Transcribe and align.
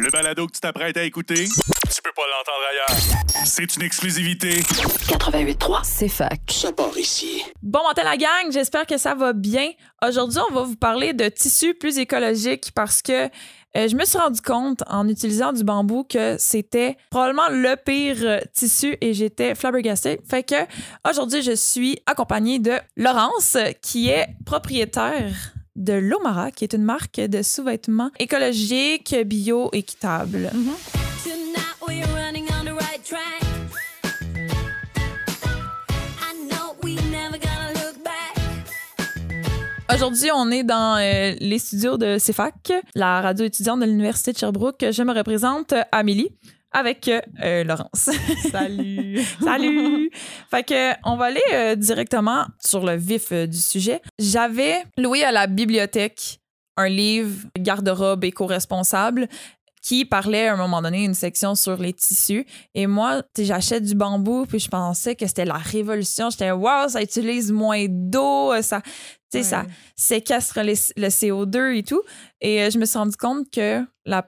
Le 0.00 0.10
balado 0.10 0.46
que 0.46 0.52
tu 0.52 0.60
t'apprêtes 0.60 0.96
à 0.96 1.02
écouter, 1.02 1.44
tu 1.44 2.02
peux 2.02 2.12
pas 2.16 2.22
l'entendre 2.22 2.64
ailleurs. 2.70 3.44
C'est 3.44 3.76
une 3.76 3.82
exclusivité. 3.82 4.60
88.3. 4.60 5.80
C'est 5.84 6.08
fac. 6.08 6.40
Ça 6.48 6.72
part 6.72 6.96
ici. 6.96 7.42
Bon 7.62 7.80
matin 7.86 8.02
la 8.04 8.16
gang, 8.16 8.50
j'espère 8.50 8.86
que 8.86 8.96
ça 8.96 9.14
va 9.14 9.32
bien. 9.32 9.70
Aujourd'hui, 10.06 10.38
on 10.50 10.54
va 10.54 10.62
vous 10.62 10.76
parler 10.76 11.12
de 11.12 11.28
tissus 11.28 11.74
plus 11.74 11.98
écologiques 11.98 12.72
parce 12.74 13.02
que 13.02 13.26
euh, 13.76 13.88
je 13.88 13.94
me 13.96 14.04
suis 14.04 14.18
rendu 14.18 14.40
compte 14.40 14.82
en 14.86 15.08
utilisant 15.08 15.52
du 15.52 15.64
bambou 15.64 16.04
que 16.04 16.36
c'était 16.38 16.96
probablement 17.10 17.48
le 17.50 17.76
pire 17.76 18.16
euh, 18.22 18.40
tissu 18.54 18.96
et 19.00 19.12
j'étais 19.12 19.54
flabbergastée. 19.54 20.20
Fait 20.28 20.42
que 20.42 20.54
aujourd'hui, 21.08 21.42
je 21.42 21.52
suis 21.52 21.98
accompagnée 22.06 22.58
de 22.58 22.78
Laurence 22.96 23.56
qui 23.82 24.08
est 24.08 24.28
propriétaire 24.46 25.52
de 25.76 25.94
Lomara, 25.94 26.50
qui 26.50 26.64
est 26.64 26.74
une 26.74 26.82
marque 26.82 27.20
de 27.20 27.42
sous-vêtements 27.42 28.10
écologiques, 28.18 29.14
bio, 29.24 29.70
équitables. 29.72 30.50
Back. 38.04 39.92
Aujourd'hui, 39.94 40.30
on 40.34 40.50
est 40.50 40.64
dans 40.64 40.96
euh, 40.96 41.34
les 41.38 41.58
studios 41.58 41.96
de 41.96 42.18
CFAC, 42.18 42.72
la 42.94 43.20
radio 43.20 43.44
étudiante 43.44 43.80
de 43.80 43.84
l'Université 43.84 44.32
de 44.32 44.38
Sherbrooke. 44.38 44.86
Je 44.90 45.02
me 45.02 45.12
représente 45.12 45.72
euh, 45.72 45.82
Amélie 45.92 46.30
avec 46.72 47.08
euh, 47.08 47.64
Laurence. 47.64 48.10
Salut. 48.50 49.20
Salut! 49.42 50.10
fait 50.50 50.64
que 50.64 50.92
on 51.04 51.16
va 51.16 51.26
aller 51.26 51.42
euh, 51.52 51.74
directement 51.74 52.46
sur 52.64 52.84
le 52.84 52.96
vif 52.96 53.32
euh, 53.32 53.46
du 53.46 53.58
sujet. 53.58 54.00
J'avais 54.18 54.82
loué 54.96 55.22
à 55.22 55.32
la 55.32 55.46
bibliothèque 55.46 56.40
un 56.76 56.88
livre 56.88 57.46
garde-robe 57.58 58.24
éco-responsable 58.24 59.28
qui 59.82 60.04
parlait 60.04 60.46
à 60.46 60.54
un 60.54 60.56
moment 60.56 60.80
donné 60.80 61.04
une 61.04 61.14
section 61.14 61.54
sur 61.54 61.76
les 61.76 61.92
tissus. 61.92 62.46
Et 62.74 62.86
moi, 62.86 63.22
j'achète 63.36 63.82
du 63.82 63.96
bambou, 63.96 64.46
puis 64.46 64.60
je 64.60 64.68
pensais 64.68 65.16
que 65.16 65.26
c'était 65.26 65.44
la 65.44 65.58
révolution. 65.58 66.30
J'étais, 66.30 66.52
wow, 66.52 66.88
ça 66.88 67.02
utilise 67.02 67.50
moins 67.50 67.86
d'eau, 67.88 68.52
ça, 68.62 68.80
tu 69.32 69.38
sais, 69.38 69.42
ça 69.44 69.64
séquestre 69.96 70.60
les- 70.60 70.92
le 70.96 71.08
CO2 71.08 71.76
et 71.76 71.82
tout. 71.82 72.02
Et 72.40 72.62
euh, 72.62 72.70
je 72.70 72.78
me 72.78 72.84
suis 72.84 72.98
rendu 72.98 73.16
compte 73.16 73.50
que 73.50 73.84
la 74.04 74.20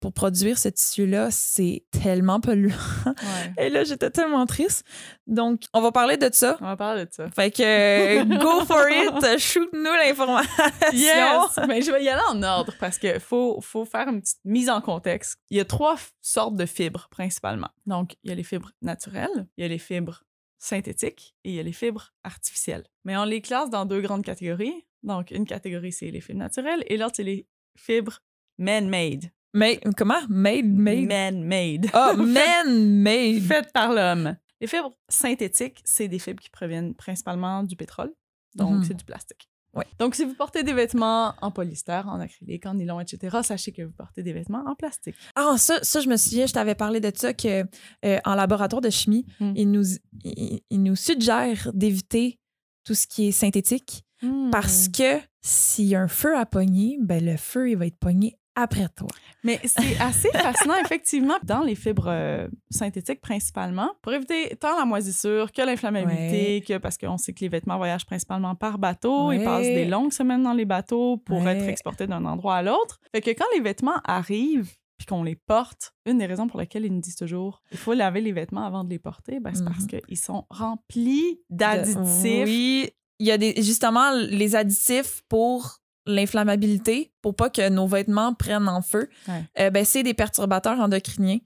pour 0.00 0.12
produire 0.12 0.58
ce 0.58 0.68
tissu-là, 0.68 1.28
c'est 1.30 1.84
tellement 1.92 2.40
polluant. 2.40 2.74
Ouais. 3.06 3.66
Et 3.66 3.70
là, 3.70 3.84
j'étais 3.84 4.10
tellement 4.10 4.44
triste. 4.44 4.84
Donc, 5.28 5.62
on 5.72 5.80
va 5.80 5.92
parler 5.92 6.16
de 6.16 6.28
ça. 6.32 6.56
On 6.60 6.64
va 6.66 6.76
parler 6.76 7.04
de 7.06 7.12
ça. 7.12 7.30
Fait 7.30 7.50
que 7.52 7.62
euh, 7.62 8.24
go 8.24 8.64
for 8.64 8.82
it, 8.90 9.38
shoot-nous 9.38 9.82
l'information. 10.04 10.50
Yes! 10.92 11.58
Mais 11.68 11.80
je 11.82 11.92
vais 11.92 12.02
y 12.02 12.08
aller 12.08 12.22
en 12.30 12.42
ordre 12.42 12.74
parce 12.80 12.98
qu'il 12.98 13.20
faut, 13.20 13.60
faut 13.60 13.84
faire 13.84 14.08
une 14.08 14.20
petite 14.20 14.40
mise 14.44 14.68
en 14.68 14.80
contexte. 14.80 15.36
Il 15.50 15.56
y 15.58 15.60
a 15.60 15.64
trois 15.64 15.96
sortes 16.20 16.56
de 16.56 16.66
fibres 16.66 17.06
principalement. 17.10 17.70
Donc, 17.86 18.16
il 18.24 18.30
y 18.30 18.32
a 18.32 18.34
les 18.36 18.42
fibres 18.42 18.72
naturelles, 18.82 19.46
il 19.56 19.62
y 19.62 19.64
a 19.64 19.68
les 19.68 19.78
fibres 19.78 20.24
synthétiques 20.62 21.34
et 21.44 21.50
il 21.50 21.54
y 21.56 21.60
a 21.60 21.62
les 21.62 21.72
fibres 21.72 22.12
artificielles. 22.22 22.84
Mais 23.04 23.16
on 23.16 23.24
les 23.24 23.40
classe 23.40 23.68
dans 23.70 23.84
deux 23.84 24.00
grandes 24.00 24.24
catégories. 24.24 24.86
Donc, 25.02 25.30
une 25.32 25.44
catégorie, 25.46 25.92
c'est 25.92 26.10
les 26.10 26.20
fibres 26.20 26.38
naturelles 26.38 26.84
et 26.86 26.96
l'autre, 26.96 27.14
c'est 27.16 27.24
les 27.24 27.46
fibres 27.76 28.20
man-made. 28.58 29.30
Mais 29.54 29.80
comment? 29.96 30.20
Made, 30.28 30.64
made? 30.66 31.06
Man-made. 31.08 31.90
Ah, 31.92 32.14
man-made. 32.16 33.42
Faites 33.42 33.72
par 33.72 33.92
l'homme. 33.92 34.36
Les 34.60 34.66
fibres 34.68 34.92
synthétiques, 35.08 35.80
c'est 35.84 36.06
des 36.08 36.20
fibres 36.20 36.40
qui 36.40 36.48
proviennent 36.50 36.94
principalement 36.94 37.64
du 37.64 37.74
pétrole. 37.76 38.12
Donc, 38.54 38.76
Mhm. 38.78 38.84
c'est 38.84 38.94
du 38.94 39.04
plastique. 39.04 39.48
Donc, 39.98 40.14
si 40.14 40.24
vous 40.24 40.34
portez 40.34 40.62
des 40.62 40.72
vêtements 40.74 41.34
en 41.40 41.50
polyester, 41.50 42.02
en 42.06 42.20
acrylique, 42.20 42.66
en 42.66 42.74
nylon, 42.74 43.00
etc., 43.00 43.38
sachez 43.42 43.72
que 43.72 43.82
vous 43.82 43.92
portez 43.92 44.22
des 44.22 44.32
vêtements 44.34 44.62
en 44.66 44.74
plastique. 44.74 45.14
Ah, 45.34 45.54
ça, 45.56 45.78
ça, 45.82 46.00
je 46.00 46.08
me 46.08 46.16
souviens, 46.16 46.46
je 46.46 46.52
t'avais 46.52 46.74
parlé 46.74 47.00
de 47.00 47.10
ça, 47.14 47.32
que 47.32 47.64
euh, 48.04 48.18
en 48.24 48.34
laboratoire 48.34 48.82
de 48.82 48.90
chimie, 48.90 49.24
Mm. 49.40 49.52
ils, 49.56 49.70
nous, 49.70 49.84
ils, 50.24 50.60
ils 50.70 50.82
nous 50.82 50.96
suggèrent 50.96 51.70
d'éviter 51.72 52.38
tout 52.84 52.94
ce 52.94 53.06
qui 53.06 53.28
est 53.28 53.32
synthétique 53.32 54.04
parce 54.52 54.86
Hmm. 54.88 54.92
que 54.92 55.20
s'il 55.40 55.86
y 55.86 55.94
a 55.96 56.00
un 56.00 56.06
feu 56.08 56.36
à 56.36 56.46
pogner, 56.46 56.96
ben 57.00 57.24
le 57.24 57.36
feu, 57.36 57.70
il 57.70 57.76
va 57.76 57.86
être 57.86 57.98
pogné 57.98 58.36
après 58.54 58.88
toi. 58.96 59.08
Mais 59.44 59.58
c'est 59.64 59.98
assez 59.98 60.28
fascinant, 60.32 60.76
effectivement, 60.84 61.36
dans 61.42 61.62
les 61.62 61.74
fibres 61.74 62.08
euh, 62.08 62.48
synthétiques 62.70 63.20
principalement, 63.20 63.90
pour 64.02 64.12
éviter 64.12 64.54
tant 64.56 64.78
la 64.78 64.84
moisissure 64.84 65.50
que 65.52 65.62
l'inflammabilité, 65.62 66.62
que 66.66 66.78
parce 66.78 66.98
qu'on 66.98 67.18
sait 67.18 67.32
que 67.32 67.40
les 67.40 67.48
vêtements 67.48 67.76
voyagent 67.78 68.06
principalement 68.06 68.54
par 68.54 68.78
bateau, 68.78 69.32
ils 69.32 69.42
passent 69.44 69.72
des 69.72 69.84
longues 69.84 70.12
semaines 70.12 70.42
dans 70.42 70.52
les 70.52 70.64
bateaux 70.64 71.16
pour 71.18 71.42
Ouais. 71.42 71.52
être 71.56 71.68
exportés 71.68 72.06
d'un 72.06 72.24
endroit 72.24 72.56
à 72.56 72.62
l'autre. 72.62 73.00
Fait 73.12 73.20
que 73.20 73.30
quand 73.30 73.46
les 73.54 73.60
vêtements 73.60 74.00
arrivent 74.04 74.70
puis 74.98 75.06
qu'on 75.06 75.24
les 75.24 75.34
porte, 75.34 75.94
une 76.06 76.18
des 76.18 76.26
raisons 76.26 76.46
pour 76.46 76.60
lesquelles 76.60 76.84
ils 76.84 76.92
nous 76.94 77.00
disent 77.00 77.16
toujours 77.16 77.62
il 77.72 77.78
faut 77.78 77.92
laver 77.94 78.20
les 78.20 78.30
vêtements 78.32 78.64
avant 78.64 78.84
de 78.84 78.90
les 78.90 79.00
porter, 79.00 79.40
ben, 79.40 79.52
c'est 79.54 79.64
parce 79.64 79.84
Mhm. 79.84 80.00
qu'ils 80.06 80.18
sont 80.18 80.46
remplis 80.50 81.40
d'additifs. 81.50 82.44
Oui, 82.46 82.90
il 83.18 83.26
y 83.26 83.30
a 83.32 83.38
des, 83.38 83.54
justement 83.62 84.12
les 84.12 84.54
additifs 84.54 85.22
pour 85.28 85.78
l'inflammabilité, 86.06 87.12
pour 87.20 87.34
pas 87.36 87.50
que 87.50 87.68
nos 87.68 87.86
vêtements 87.86 88.34
prennent 88.34 88.68
en 88.68 88.82
feu. 88.82 89.08
Ouais. 89.28 89.44
Euh, 89.60 89.70
ben, 89.70 89.84
c'est 89.84 90.02
des 90.02 90.14
perturbateurs 90.14 90.78
endocriniens. 90.80 91.38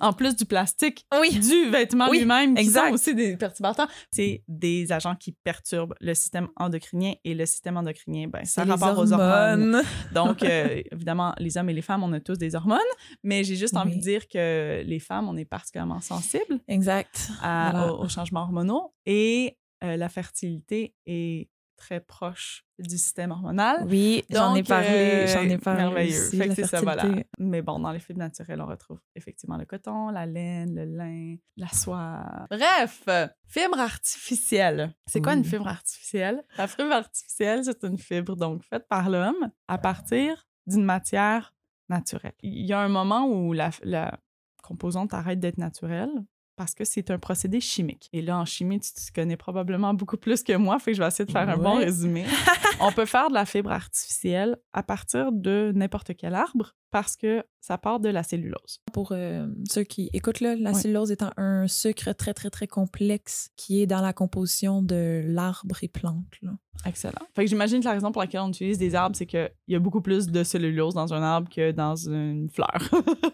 En 0.00 0.12
plus 0.12 0.34
du 0.34 0.44
plastique, 0.44 1.06
Oui. 1.20 1.38
du 1.38 1.70
vêtement 1.70 2.08
Oui, 2.10 2.18
lui-même, 2.18 2.56
qui 2.56 2.64
sont 2.66 2.90
aussi 2.92 3.14
des 3.14 3.36
perturbateurs. 3.36 3.88
C'est 4.10 4.42
des 4.48 4.90
agents 4.90 5.14
qui 5.14 5.30
perturbent 5.44 5.94
le 6.00 6.14
système 6.14 6.48
endocrinien 6.56 7.14
et 7.24 7.32
le 7.32 7.46
système 7.46 7.76
endocrinien, 7.76 8.26
ben, 8.26 8.44
ça 8.44 8.64
les 8.64 8.72
rapport 8.72 8.98
aux 8.98 9.12
hormones. 9.12 9.82
Donc, 10.12 10.42
euh, 10.42 10.82
évidemment, 10.90 11.32
les 11.38 11.56
hommes 11.56 11.70
et 11.70 11.74
les 11.74 11.80
femmes, 11.82 12.02
on 12.02 12.12
a 12.12 12.18
tous 12.18 12.36
des 12.36 12.56
hormones, 12.56 12.78
mais 13.22 13.44
j'ai 13.44 13.54
juste 13.54 13.76
envie 13.76 13.96
de 13.96 14.00
dire 14.02 14.26
que 14.26 14.82
les 14.84 14.98
femmes, 14.98 15.28
on 15.28 15.36
est 15.36 15.44
particulièrement 15.44 16.00
sensibles 16.00 16.58
Exact. 16.66 17.28
à- 17.40 17.70
Voilà. 17.70 17.92
aux, 17.94 18.04
aux 18.04 18.08
changements 18.08 18.42
hormonaux 18.42 18.92
et 19.06 19.56
euh, 19.84 19.96
la 19.96 20.08
fertilité 20.08 20.92
est 21.06 21.48
très 21.76 22.00
proche 22.00 22.64
du 22.78 22.96
système 22.98 23.30
hormonal. 23.30 23.84
Oui, 23.86 24.24
j'en 24.30 24.54
ai 24.54 24.62
parlé, 24.62 24.88
euh, 24.88 25.26
j'en 25.26 25.42
ai 25.42 25.58
parlé 25.58 25.82
Merveilleux. 25.82 26.26
aussi, 26.26 26.36
Fait 26.38 26.44
que 26.44 26.48
la 26.50 26.54
c'est 26.54 26.66
ça, 26.66 26.80
voilà. 26.80 27.04
Mais 27.38 27.62
bon, 27.62 27.78
dans 27.78 27.90
les 27.92 27.98
fibres 28.00 28.18
naturelles, 28.18 28.60
on 28.60 28.66
retrouve 28.66 29.00
effectivement 29.14 29.56
le 29.56 29.64
coton, 29.64 30.08
la 30.10 30.26
laine, 30.26 30.74
le 30.74 30.84
lin, 30.84 31.36
la 31.56 31.68
soie. 31.68 32.46
Bref, 32.50 33.04
fibre 33.46 33.78
artificielle. 33.78 34.94
C'est 35.06 35.20
quoi 35.20 35.34
une 35.34 35.44
fibre 35.44 35.68
artificielle? 35.68 36.42
La 36.58 36.66
fibre 36.66 36.92
artificielle, 36.92 37.64
c'est 37.64 37.84
une 37.84 37.98
fibre 37.98 38.36
donc 38.36 38.62
faite 38.64 38.86
par 38.88 39.10
l'homme 39.10 39.50
à 39.68 39.78
partir 39.78 40.48
d'une 40.66 40.84
matière 40.84 41.54
naturelle. 41.88 42.32
Il 42.42 42.66
y 42.66 42.72
a 42.72 42.80
un 42.80 42.88
moment 42.88 43.26
où 43.26 43.52
la, 43.52 43.70
la 43.82 44.18
composante 44.62 45.12
arrête 45.14 45.38
d'être 45.40 45.58
naturelle 45.58 46.10
parce 46.56 46.74
que 46.74 46.84
c'est 46.84 47.10
un 47.10 47.18
procédé 47.18 47.60
chimique. 47.60 48.08
Et 48.12 48.22
là, 48.22 48.38
en 48.38 48.44
chimie, 48.44 48.80
tu, 48.80 48.92
tu 48.92 49.12
connais 49.12 49.36
probablement 49.36 49.94
beaucoup 49.94 50.16
plus 50.16 50.42
que 50.42 50.54
moi, 50.56 50.78
fait 50.78 50.92
que 50.92 50.96
je 50.96 51.02
vais 51.02 51.08
essayer 51.08 51.24
de 51.24 51.32
faire 51.32 51.48
un 51.48 51.56
bon 51.56 51.76
résumé. 51.78 52.24
On 52.80 52.92
peut 52.92 53.06
faire 53.06 53.28
de 53.28 53.34
la 53.34 53.44
fibre 53.44 53.72
artificielle 53.72 54.56
à 54.72 54.82
partir 54.82 55.32
de 55.32 55.72
n'importe 55.74 56.16
quel 56.16 56.34
arbre 56.34 56.74
parce 56.94 57.16
que 57.16 57.42
ça 57.60 57.76
part 57.76 57.98
de 57.98 58.08
la 58.08 58.22
cellulose. 58.22 58.80
Pour 58.92 59.08
euh, 59.10 59.48
ceux 59.68 59.82
qui 59.82 60.10
écoutent, 60.12 60.38
là, 60.38 60.54
la 60.54 60.70
Oui. 60.70 60.76
cellulose 60.80 61.10
étant 61.10 61.32
un 61.36 61.66
sucre 61.66 62.12
très, 62.12 62.32
très, 62.34 62.50
très 62.50 62.68
complexe 62.68 63.50
qui 63.56 63.82
est 63.82 63.86
dans 63.86 64.00
la 64.00 64.12
composition 64.12 64.80
de 64.80 65.20
l'arbre 65.26 65.74
et 65.82 65.88
plante. 65.88 66.36
là. 66.40 66.52
Excellent. 66.86 67.26
Fait 67.34 67.42
que 67.42 67.50
j'imagine 67.50 67.80
que 67.80 67.86
la 67.86 67.94
raison 67.94 68.12
pour 68.12 68.22
laquelle 68.22 68.42
on 68.42 68.48
utilise 68.50 68.78
des 68.78 68.94
arbres, 68.94 69.16
c'est 69.16 69.26
qu'il 69.26 69.50
y 69.66 69.74
a 69.74 69.80
beaucoup 69.80 70.02
plus 70.02 70.28
de 70.28 70.44
cellulose 70.44 70.94
dans 70.94 71.12
un 71.12 71.22
arbre 71.24 71.48
que 71.52 71.72
dans 71.72 71.96
une 71.96 72.48
fleur. 72.48 72.78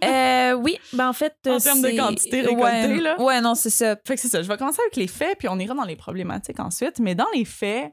Euh, 0.04 0.54
oui, 0.64 0.78
ben 0.94 1.10
en 1.10 1.12
fait. 1.12 1.34
En 1.46 1.58
termes 1.58 1.82
de 1.82 1.94
quantité 1.94 2.40
récoltée, 2.40 2.62
ouais, 2.64 3.00
là. 3.00 3.20
Ouais, 3.20 3.42
non, 3.42 3.54
c'est 3.54 3.68
ça. 3.68 3.94
Fait 4.06 4.14
que 4.14 4.20
c'est 4.22 4.28
ça. 4.28 4.40
Je 4.40 4.48
vais 4.48 4.56
commencer 4.56 4.80
avec 4.80 4.96
les 4.96 5.06
faits, 5.06 5.36
puis 5.38 5.48
on 5.48 5.58
ira 5.58 5.74
dans 5.74 5.84
les 5.84 5.96
problématiques 5.96 6.60
ensuite. 6.60 6.98
Mais 6.98 7.14
dans 7.14 7.28
les 7.34 7.44
faits, 7.44 7.92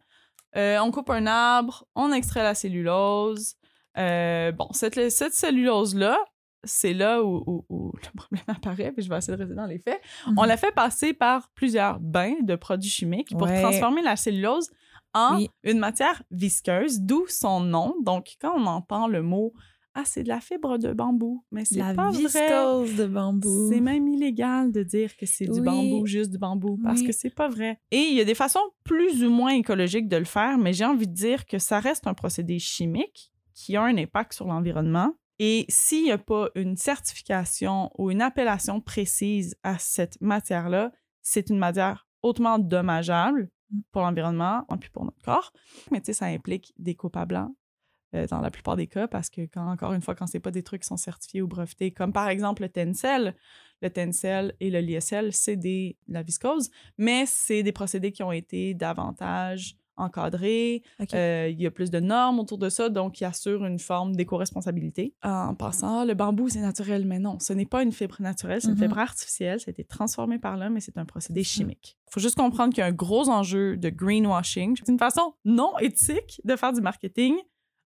euh, 0.56 0.80
on 0.80 0.92
coupe 0.92 1.10
un 1.10 1.28
arbre, 1.28 1.86
on 1.94 2.14
extrait 2.14 2.42
la 2.42 2.56
cellulose. 2.56 3.57
Euh, 3.98 4.52
bon, 4.52 4.68
cette, 4.72 5.10
cette 5.12 5.34
cellulose-là, 5.34 6.18
c'est 6.64 6.94
là 6.94 7.24
où, 7.24 7.44
où- 7.48 7.66
où 7.70 7.92
le 8.04 8.16
problème 8.18 8.44
apparaît, 8.48 8.92
puis 8.92 9.04
je 9.04 9.10
vais 9.10 9.18
essayer 9.18 9.36
de 9.38 9.42
rester 9.42 9.56
dans 9.56 9.66
les 9.68 9.80
faits. 9.80 10.02
On 10.28 10.42
Mhm. 10.44 10.48
l'a 10.48 10.58
fait 10.58 10.72
passer 10.74 11.14
par 11.14 11.50
plusieurs 11.54 12.00
bains 12.00 12.36
de 12.42 12.56
produits 12.56 12.90
chimiques 12.90 13.30
pour 13.38 13.48
Ouais. 13.48 13.62
transformer 13.62 14.02
la 14.02 14.16
cellulose 14.16 14.70
en 15.14 15.38
Oui. 15.38 15.50
une 15.64 15.80
matière 15.80 16.22
visqueuse, 16.32 17.00
d'où 17.02 17.26
son 17.28 17.60
nom. 17.62 17.96
Donc, 18.04 18.36
quand 18.42 18.54
on 18.56 18.66
entend 18.66 19.08
le 19.08 19.22
mot 19.22 19.54
Ah, 20.00 20.04
c'est 20.06 20.22
de 20.22 20.28
la 20.28 20.40
fibre 20.40 20.78
de 20.78 20.94
bambou, 20.94 21.44
mais 21.52 21.66
c'est 21.66 21.80
pas 21.80 22.12
vrai. 22.12 22.94
de 22.94 23.06
bambou. 23.08 23.72
C'est 23.72 23.80
même 23.80 24.08
illégal 24.08 24.72
de 24.72 24.84
dire 24.84 25.18
que 25.18 25.26
c'est 25.26 25.48
du 25.48 25.60
bambou, 25.60 26.06
juste 26.06 26.30
du 26.30 26.38
bambou, 26.38 26.78
parce 26.84 27.00
Oui. 27.00 27.08
que 27.08 27.12
c'est 27.12 27.34
pas 27.34 27.48
vrai. 27.50 27.80
Et 27.90 27.98
il 28.02 28.14
y 28.14 28.22
a 28.22 28.24
des 28.24 28.36
façons 28.36 28.60
plus 28.84 29.24
ou 29.24 29.32
moins 29.32 29.54
écologiques 29.54 30.08
de 30.08 30.18
le 30.18 30.26
faire, 30.26 30.60
mais 30.60 30.72
j'ai 30.72 30.86
envie 30.86 31.08
de 31.08 31.14
dire 31.16 31.48
que 31.48 31.58
ça 31.58 31.80
reste 31.80 32.06
un 32.06 32.14
procédé 32.14 32.60
chimique 32.60 33.32
qui 33.58 33.76
a 33.76 33.82
un 33.82 33.98
impact 33.98 34.34
sur 34.34 34.46
l'environnement. 34.46 35.16
Et 35.40 35.66
s'il 35.68 36.04
n'y 36.04 36.12
a 36.12 36.20
pas 36.20 36.50
une 36.56 36.78
certification 36.78 37.92
ou 37.98 38.12
une 38.12 38.22
appellation 38.22 38.82
précise 38.82 39.56
à 39.64 39.80
cette 39.80 40.22
matière-là, 40.22 40.92
c'est 41.24 41.50
une 41.50 41.58
matière 41.58 42.08
hautement 42.22 42.60
dommageable 42.60 43.50
pour 43.92 44.04
l'environnement 44.04 44.64
et 44.72 44.78
puis 44.78 44.92
pour 44.92 45.06
notre 45.06 45.22
corps. 45.24 45.52
Mais 45.92 46.00
tu 46.02 46.06
sais, 46.06 46.14
ça 46.14 46.26
implique 46.28 46.74
des 46.78 46.94
coupables 46.94 47.30
blancs, 47.30 47.56
euh, 48.14 48.28
dans 48.28 48.42
la 48.42 48.52
plupart 48.52 48.76
des 48.76 48.88
cas, 48.88 49.08
parce 49.08 49.30
que, 49.30 49.42
quand, 49.42 49.70
encore 49.70 49.94
une 49.94 50.02
fois, 50.02 50.14
quand 50.14 50.28
c'est 50.28 50.40
pas 50.40 50.52
des 50.52 50.64
trucs 50.64 50.84
qui 50.84 50.88
sont 50.88 50.98
certifiés 50.98 51.42
ou 51.42 51.48
brevetés, 51.48 51.92
comme 51.92 52.14
par 52.14 52.30
exemple 52.30 52.62
le 52.62 52.70
Tencel, 52.70 53.36
le 53.82 53.90
Tencel 53.90 54.56
et 54.60 54.70
le 54.70 54.82
Lyocell, 54.82 55.34
c'est 55.34 55.58
de 55.58 55.96
la 56.08 56.22
viscose, 56.22 56.70
mais 56.98 57.26
c'est 57.26 57.64
des 57.64 57.72
procédés 57.72 58.12
qui 58.12 58.24
ont 58.24 58.32
été 58.32 58.76
davantage 58.76 59.78
encadrés. 59.98 60.84
Ok. 61.00 61.14
Euh, 61.14 61.50
il 61.52 61.62
y 61.62 61.66
a 61.68 61.72
plus 61.72 61.92
de 61.92 62.00
normes 62.00 62.40
autour 62.40 62.58
de 62.58 62.70
ça, 62.70 62.90
donc 62.90 63.20
il 63.20 63.26
assure 63.26 63.66
une 63.66 63.80
forme 63.80 64.16
d'éco-responsabilité. 64.16 65.14
En 65.24 65.56
passant, 65.56 66.06
le 66.06 66.14
bambou, 66.14 66.50
c'est 66.50 66.60
naturel, 66.62 67.06
mais 67.06 67.20
non, 67.20 67.40
ce 67.40 67.54
n'est 67.54 67.66
pas 67.66 67.84
une 67.84 67.92
fibre 67.92 68.18
naturelle, 68.22 68.62
c'est 68.62 68.68
une 68.70 68.76
Mhm. 68.76 68.82
fibre 68.84 69.00
artificielle, 69.00 69.60
ça 69.60 69.66
a 69.70 69.72
été 69.72 69.84
transformé 69.84 70.40
par 70.40 70.58
l'homme 70.58 70.78
et 70.78 70.82
c'est 70.82 70.98
un 70.98 71.06
procédé 71.06 71.44
chimique. 71.44 71.98
Il 72.10 72.14
faut 72.14 72.20
juste 72.20 72.36
comprendre 72.36 72.74
qu'il 72.74 72.82
y 72.82 72.84
a 72.84 72.88
un 72.88 72.92
gros 72.94 73.28
enjeu 73.30 73.76
de 73.78 73.90
greenwashing. 73.90 74.78
C'est 74.78 74.92
une 74.92 75.00
façon 75.00 75.34
non 75.46 75.78
éthique 75.80 76.42
de 76.46 76.56
faire 76.56 76.72
du 76.74 76.82
marketing 76.82 77.36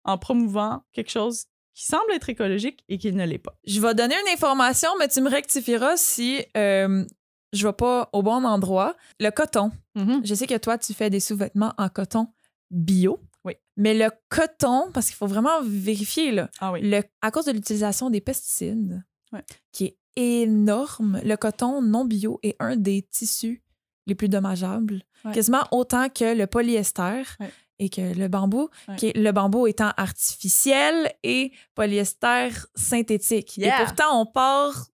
en 0.05 0.19
promouvant 0.19 0.83
quelque 0.93 1.11
chose 1.11 1.47
qui 1.73 1.87
semble 1.87 2.11
être 2.13 2.29
écologique 2.29 2.85
et 2.89 2.99
qui 2.99 3.13
ne 3.13 3.25
l'est 3.25 3.39
pas. 3.39 3.55
Je 3.67 3.81
vais 3.81 3.95
donner 3.95 4.15
une 4.27 4.33
information, 4.35 4.91
mais 4.99 5.09
tu 5.09 5.21
me 5.21 5.31
rectifieras 5.31 5.97
si 5.97 6.41
euh, 6.57 7.05
je 7.53 7.67
vais 7.67 7.73
pas 7.73 8.09
au 8.13 8.23
bon 8.23 8.45
endroit. 8.45 8.97
Le 9.19 9.31
coton. 9.31 9.71
Je 9.97 10.35
sais 10.35 10.47
que 10.47 10.57
toi, 10.59 10.79
tu 10.79 10.95
fais 10.95 11.11
des 11.11 11.21
sous-vêtements 11.21 11.75
en 11.79 11.89
coton 11.89 12.29
bio. 12.71 13.19
Oui. 13.45 13.55
Mais 13.77 13.95
le 13.95 14.11
coton, 14.29 14.91
parce 14.93 15.07
qu'il 15.07 15.17
faut 15.17 15.27
vraiment 15.27 15.61
vérifier, 15.63 16.31
là, 16.31 16.51
Ah 16.61 16.73
oui. 16.73 16.81
le, 16.83 17.03
à 17.23 17.31
cause 17.31 17.47
de 17.47 17.53
l'utilisation 17.53 18.11
des 18.11 18.21
pesticides, 18.21 19.03
Ouais. 19.33 19.45
qui 19.73 19.85
est 19.87 19.97
énorme, 20.17 21.21
le 21.25 21.37
coton 21.37 21.81
non 21.83 22.05
bio 22.05 22.39
est 22.43 22.57
un 22.61 22.77
des 22.77 23.03
tissus 23.11 23.63
les 24.07 24.15
plus 24.15 24.29
dommageables, 24.29 25.03
Ouais. 25.25 25.33
quasiment 25.33 25.63
autant 25.71 26.09
que 26.09 26.35
le 26.37 26.47
polyester 26.47 27.23
Ouais. 27.41 27.51
et 27.79 27.89
que 27.89 28.01
le 28.15 28.29
bambou, 28.29 28.69
Ouais. 28.89 28.97
qui 28.97 29.07
est- 29.07 29.17
le 29.17 29.33
bambou 29.33 29.67
étant 29.67 29.93
artificiel 29.97 31.13
et 31.23 31.53
polyester 31.75 32.49
synthétique. 32.75 33.57
Yeah. 33.57 33.81
Et 33.81 33.85
pourtant, 33.85 34.21
on 34.21 34.27
part 34.27 34.89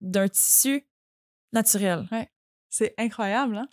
d'un 0.00 0.28
tissu 0.28 0.86
naturel. 1.52 2.06
C'est 2.68 2.94
incroyable, 2.98 3.56
hein? 3.56 3.68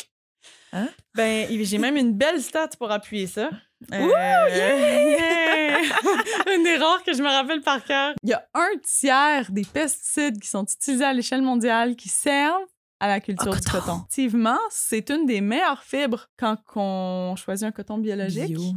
Hein? 0.71 0.89
Ben, 1.15 1.47
j'ai 1.63 1.77
même 1.77 1.97
une 1.97 2.13
belle 2.13 2.41
stat 2.41 2.69
pour 2.77 2.91
appuyer 2.91 3.27
ça. 3.27 3.49
Euh, 3.93 3.97
yeah! 3.97 5.77
une 6.53 6.63
des 6.65 6.75
rares 6.75 7.01
que 7.01 7.13
je 7.13 7.23
me 7.23 7.29
rappelle 7.29 7.61
par 7.61 7.81
cœur. 7.85 8.13
Il 8.23 8.29
y 8.29 8.33
a 8.33 8.45
un 8.53 8.71
tiers 8.83 9.49
des 9.53 9.63
pesticides 9.63 10.37
qui 10.37 10.49
sont 10.49 10.65
utilisés 10.65 11.05
à 11.05 11.13
l'échelle 11.13 11.41
mondiale 11.41 11.95
qui 11.95 12.09
servent 12.09 12.67
à 12.99 13.07
la 13.07 13.21
culture 13.21 13.53
du 13.53 13.61
coton. 13.61 13.79
coton. 13.79 13.95
Effectivement, 13.99 14.59
c'est 14.69 15.09
une 15.09 15.25
des 15.25 15.39
meilleures 15.39 15.81
fibres 15.81 16.27
quand 16.37 16.57
on 16.75 17.37
choisit 17.37 17.67
un 17.67 17.71
coton 17.71 17.99
biologique. 17.99 18.47
Bio. 18.47 18.73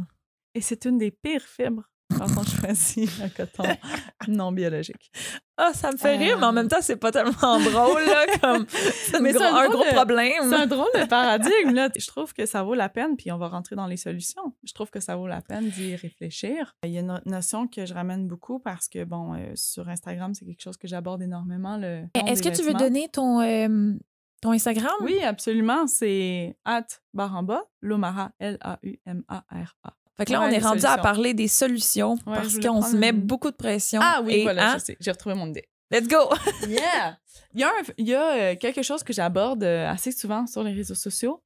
Et 0.55 0.61
c'est 0.61 0.85
une 0.85 0.97
des 0.97 1.11
pires 1.11 1.45
fibres 1.45 1.83
quand 2.17 2.27
on 2.37 2.43
choisit 2.43 3.09
un 3.21 3.29
coton 3.29 3.63
non 4.27 4.51
biologique. 4.51 5.11
Ah, 5.57 5.71
ça 5.73 5.91
me 5.91 5.97
fait 5.97 6.15
Euh. 6.15 6.17
rire, 6.17 6.37
mais 6.39 6.45
en 6.47 6.51
même 6.51 6.67
temps, 6.67 6.81
c'est 6.81 6.95
pas 6.95 7.11
tellement 7.11 7.31
drôle, 7.59 8.01
là, 8.05 8.25
comme 8.41 8.65
c'est 8.69 9.21
gros- 9.33 9.43
un 9.43 9.69
gros 9.69 9.83
de- 9.83 9.93
problème. 9.93 10.49
C'est 10.49 10.55
un 10.55 10.65
drôle 10.67 10.87
de 10.95 11.05
paradigme, 11.09 11.73
là. 11.73 11.89
Je 11.95 12.07
trouve 12.07 12.33
que 12.33 12.45
ça 12.47 12.63
vaut 12.63 12.73
la 12.73 12.89
peine, 12.89 13.15
puis 13.17 13.31
on 13.31 13.37
va 13.37 13.49
rentrer 13.49 13.75
dans 13.75 13.85
les 13.87 13.97
solutions. 13.97 14.55
Je 14.63 14.73
trouve 14.73 14.89
que 14.89 14.99
ça 14.99 15.15
vaut 15.15 15.27
la 15.27 15.41
peine 15.41 15.69
d'y 15.69 15.95
réfléchir. 15.95 16.75
Il 16.83 16.89
y 16.91 16.97
a 16.97 17.01
une 17.01 17.21
notion 17.25 17.67
que 17.67 17.85
je 17.85 17.93
ramène 17.93 18.27
beaucoup 18.27 18.59
parce 18.59 18.89
que, 18.89 19.03
bon, 19.03 19.35
euh, 19.35 19.51
sur 19.55 19.87
Instagram, 19.89 20.33
c'est 20.33 20.45
quelque 20.45 20.61
chose 20.63 20.77
que 20.77 20.87
j'aborde 20.87 21.21
énormément. 21.21 21.77
Le 21.77 22.03
Est-ce 22.27 22.41
que 22.41 22.49
tu 22.49 22.63
veux 22.63 22.73
donner 22.73 23.09
ton, 23.09 23.41
euh, 23.41 23.93
ton 24.41 24.51
Instagram? 24.51 24.91
Oui, 25.01 25.21
absolument. 25.21 25.85
C'est 25.87 26.57
at 26.65 26.87
baramba, 27.13 27.63
Lomara, 27.81 28.31
L-A-U-M-A-R-A. 28.39 29.93
Fait 30.17 30.25
que 30.25 30.31
là, 30.31 30.41
Ouais, 30.41 30.47
on 30.47 30.51
est 30.51 30.59
rendu 30.59 30.85
à 30.85 30.97
parler 30.97 31.33
des 31.33 31.47
solutions 31.47 32.13
Ouais, 32.27 32.35
parce 32.35 32.59
qu'on 32.59 32.81
se 32.81 32.95
met 32.95 33.11
beaucoup 33.11 33.49
de 33.51 33.55
pression. 33.55 33.99
Ah 34.03 34.21
oui, 34.23 34.33
et, 34.33 34.43
voilà, 34.43 34.71
hein, 34.71 34.73
je 34.77 34.83
sais. 34.85 34.97
J'ai 34.99 35.11
retrouvé 35.11 35.35
mon 35.35 35.47
idée. 35.47 35.67
Let's 35.91 36.07
go! 36.07 36.17
Yeah! 36.67 37.17
Il 37.55 37.61
y 37.61 37.63
a, 37.63 37.67
un- 37.69 37.93
il 37.97 38.07
y 38.07 38.13
a 38.15 38.31
euh, 38.33 38.55
quelque 38.55 38.81
chose 38.81 39.03
que 39.03 39.13
j'aborde 39.13 39.63
euh, 39.63 39.87
assez 39.89 40.11
souvent 40.11 40.47
sur 40.47 40.63
les 40.63 40.73
réseaux 40.73 40.95
sociaux 40.95 41.43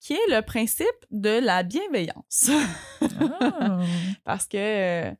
qui 0.00 0.14
est 0.14 0.30
le 0.30 0.40
principe 0.40 0.86
de 1.10 1.38
la 1.44 1.62
bienveillance. 1.62 2.50
Ah. 3.00 3.80
Parce 4.24 4.46
que, 4.46 4.56
euh, 4.56 5.12